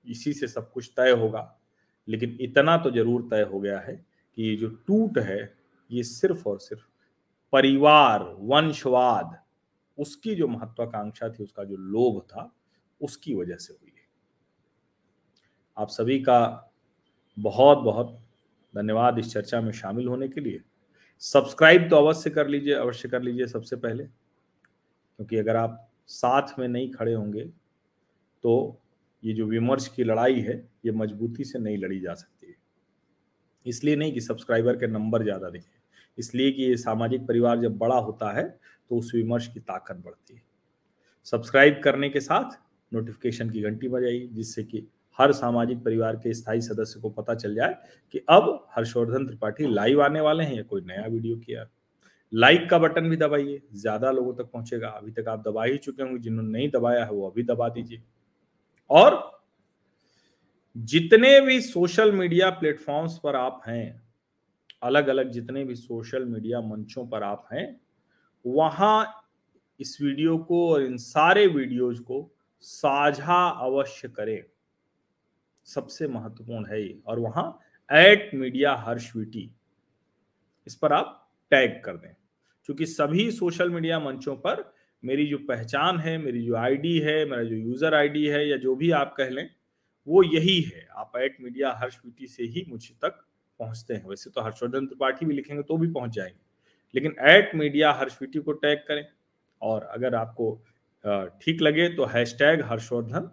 इसी 0.05 0.33
से 0.33 0.47
सब 0.47 0.71
कुछ 0.71 0.91
तय 0.97 1.11
होगा। 1.11 1.59
लेकिन 2.07 2.37
इतना 2.41 2.77
तो 2.77 2.91
ज़रूर 2.91 3.27
तय 3.31 3.41
हो 3.41 3.59
गया 3.59 3.79
है 3.79 4.05
कि 4.35 4.43
ये 4.43 4.55
जो 4.55 4.69
टूट 4.69 5.17
है, 5.17 5.57
ये 5.91 6.03
सिर्फ़ 6.03 6.49
और 6.49 6.59
सिर्फ़ 6.59 6.83
परिवार, 7.53 8.35
वंशवाद 8.39 9.44
उसकी 9.97 10.35
जो 10.35 10.47
महत्वाकांक्षा 10.47 11.29
थी, 11.29 11.43
उसका 11.43 11.63
जो 11.63 11.77
लोभ 11.77 12.21
था, 12.23 12.51
उसकी 13.01 13.33
वजह 13.35 13.55
से 13.57 13.73
हुई 13.73 13.91
है। 13.91 14.03
आप 15.77 15.89
सभी 15.89 16.19
का 16.19 16.71
बहुत 17.37 17.77
बहुत 17.79 18.17
धन्यवाद 18.73 19.19
इस 19.19 19.31
चर्चा 19.33 19.61
में 19.61 19.71
शामिल 19.73 20.07
होने 20.07 20.27
के 20.27 20.41
लिए। 20.41 20.61
सब्सक्राइब 21.21 21.89
तो 21.89 21.95
अवश्य 21.97 22.29
कर 22.29 22.47
लीजिए, 22.47 22.73
अवश्य 22.73 23.09
कर 23.09 23.21
लीजिए 23.21 23.47
सबसे 23.47 23.75
पहले, 23.77 24.03
क्योंकि 24.03 25.37
अगर 25.37 25.55
आप 25.55 25.81
साथ 26.07 26.59
में 26.59 26.67
नहीं 26.67 26.91
खड़े 26.91 27.13
होंगे 27.13 27.43
तो 28.43 28.79
ये 29.23 29.33
जो 29.33 29.45
विमर्श 29.47 29.87
की 29.87 30.03
लड़ाई 30.03 30.39
है, 30.39 30.57
ये 30.85 30.91
मजबूती 30.93 31.43
से 31.43 31.59
नहीं 31.59 31.77
लड़ी 31.77 31.99
जा 31.99 32.13
सकती 32.13 32.47
है। 32.47 32.55
इसलिए 33.65 33.95
नहीं 33.95 34.13
कि 34.13 34.21
सब्सक्राइबर 34.21 34.75
के 34.75 34.87
नंबर 34.87 35.23
ज़्यादा 35.23 35.49
दिखे। 35.49 35.74
इसलिए 36.17 36.51
कि 36.51 36.63
ये 36.63 36.77
सामाजिक 36.77 37.25
परिवार 37.27 37.59
जब 37.59 37.77
बड़ा 37.77 37.95
होता 37.97 38.31
है 38.31 38.43
तो 38.91 38.97
उस 38.97 39.11
विमर्श 39.15 39.47
की 39.47 39.59
ताकत 39.61 39.95
बढ़ती 39.95 40.35
है। 40.35 40.41
सब्सक्राइब 41.27 41.79
करने 41.83 42.09
के 42.09 42.19
साथ 42.21 42.57
नोटिफिकेशन 42.91 43.49
की 43.49 43.61
घंटी 43.61 43.87
बजाइए, 43.87 44.27
जिससे 44.27 44.63
कि 44.63 44.87
हर 45.19 45.31
सामाजिक 45.33 45.83
परिवार 45.83 46.15
के 46.15 46.33
स्थायी 46.33 46.61
सदस्य 46.61 46.99
को 46.99 47.09
पता 47.11 47.35
चल 47.35 47.55
जाए 47.55 47.75
कि 48.13 48.19
अब 48.29 48.67
हर्षवर्धन 48.75 49.25
त्रिपाठी 49.25 49.67
लाइव 49.67 50.01
आने 50.03 50.21
वाले 50.21 50.43
हैं 50.43 50.55
या 50.55 50.63
कोई 50.63 50.81
नया 50.81 51.05
वीडियो 51.07 51.37
किया। 51.37 51.65
लाइक 52.33 52.69
का 52.69 52.77
बटन 52.79 53.09
भी 53.09 53.17
दबाइए, 53.17 53.61
ज़्यादा 53.73 54.11
लोगों 54.11 54.33
तक 54.33 54.49
पहुंचेगा। 54.51 54.87
अभी 54.89 55.11
तक 55.11 55.27
आप 55.27 55.39
दबा 55.39 55.63
ही 55.63 55.77
चुके 55.77 56.03
होंगे, 56.03 56.19
जिन्होंने 56.19 56.49
नहीं 56.49 56.69
दबाया 56.69 57.03
है, 57.05 57.11
वो 57.11 57.29
अभी 57.29 57.43
दबा 57.43 57.69
दीजिए। 57.69 58.01
और 58.89 59.43
जितने 60.75 61.39
भी 61.41 61.59
सोशल 61.61 62.11
मीडिया 62.11 62.49
प्लेटफॉर्म्स 62.51 63.17
पर 63.17 63.35
आप 63.35 63.61
हैं 63.67 64.01
अलग 64.85 65.07
अलग 65.07 65.31
जितने 65.31 65.63
भी 65.63 65.75
सोशल 65.75 66.25
मीडिया 66.25 66.61
मंचों 66.61 67.07
पर 67.07 67.23
आप 67.23 67.47
हैं, 67.53 67.81
वहाँ 68.45 69.29
इस 69.79 70.01
वीडियो 70.01 70.37
को 70.37 70.69
और 70.69 70.83
इन 70.83 70.97
सारे 70.97 71.47
वीडियोज़ 71.47 72.01
को 72.01 72.31
साझा 72.61 73.49
अवश्य 73.49 74.07
करें। 74.07 74.43
सबसे 75.65 76.07
महत्वपूर्ण 76.07 76.65
है 76.65 76.81
ये। 76.81 76.99
और 77.07 77.19
वहाँ 77.19 77.59
एट 77.91 78.31
मीडिया 78.33 78.75
हर्षवीटी 78.75 79.51
इस 80.67 80.75
पर 80.75 80.93
आप 80.93 81.31
टैग 81.51 81.81
कर 81.85 81.97
दें। 81.97 82.13
क्योंकि 82.65 82.85
सभी 82.85 83.31
सोशल 83.31 83.69
मीडिया 83.69 83.99
मंचों 83.99 84.35
पर 84.35 84.73
मेरी 85.03 85.25
जो 85.25 85.37
पहचान 85.37 85.99
है, 85.99 86.17
मेरी 86.17 86.41
जो 86.41 86.55
आईडी 86.55 86.99
है, 86.99 87.25
मेरा 87.25 87.43
जो 87.43 87.55
यूज़र 87.55 87.93
आईडी 87.93 88.25
है 88.25 88.47
या 88.49 88.57
जो 88.57 88.75
भी 88.75 88.91
आप 88.91 89.13
कह 89.17 89.29
लें, 89.29 89.49
वो 90.07 90.23
यही 90.23 90.61
है। 90.61 90.87
आप 90.91 91.11
एट 91.17 91.37
मीडिया 91.41 91.73
हर्षवीटी 91.73 92.27
से 92.27 92.43
ही 92.43 92.65
मुझ 92.69 92.91
तक 92.91 93.24
पहुँचते 93.59 93.93
हैं। 93.93 94.07
वैसे 94.07 94.29
तो 94.29 94.41
हर्षवर्धन 94.41 94.85
त्रिपाठी 94.87 95.25
भी 95.25 95.35
लिखेंगे 95.35 95.63
तो 95.63 95.77
भी 95.77 95.91
पहुँच 95.91 96.11
जाएँगे। 96.11 96.43
लेकिन 96.93 97.15
एट 97.27 97.55
मीडिया 97.55 97.91
हर्षवीटी 97.93 98.39
को 98.39 98.51
टैग 98.53 98.79
करें 98.87 99.05
और 99.61 99.83
अगर 99.83 100.15
आपको 100.15 100.53
ठीक 101.41 101.61
लगे 101.61 101.87
तो 101.89 102.05
हैशटैग 102.07 102.61
हर्षवर्धन 102.65 103.29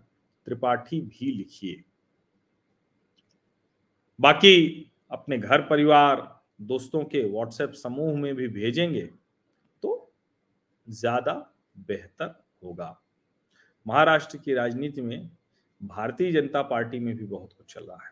त्रिपाठी 0.47 1.01
भी 1.01 1.31
लिखिए। 1.33 1.83
बाकी 4.19 4.91
अपने 5.11 5.39
घर 5.39 5.61
परिवार, 5.63 6.29
दोस्तों 6.63 7.03
के 7.05 7.23
व्हाट्सएप 7.25 7.73
समूह 7.75 8.17
में 8.17 8.35
भी 8.35 8.49
भेजेंगे 8.51 9.03
तो 9.83 10.13
ज़्यादा 10.87 11.33
बेहतर 11.81 12.35
होगा। 12.63 12.97
महाराष्ट्र 13.87 14.39
की 14.39 14.55
राजनीति 14.55 15.01
में 15.03 15.31
भारतीय 15.81 16.33
जनता 16.33 16.63
पार्टी 16.65 16.99
में 16.99 17.15
भी 17.17 17.25
बहुत 17.27 17.53
कुछ 17.53 17.75
चल 17.75 17.85
रहा 17.85 17.99
है। 17.99 18.12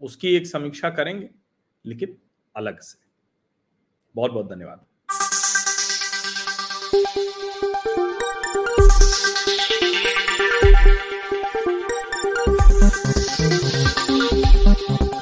उसकी 0.00 0.36
एक 0.36 0.46
समीक्षा 0.46 0.90
करेंगे 0.90 1.30
लेकिन 1.86 2.16
अलग 2.56 2.80
से 2.80 2.98
बहुत 4.14 4.30
बहुत 4.30 4.48
धन्यवाद. 4.48 4.86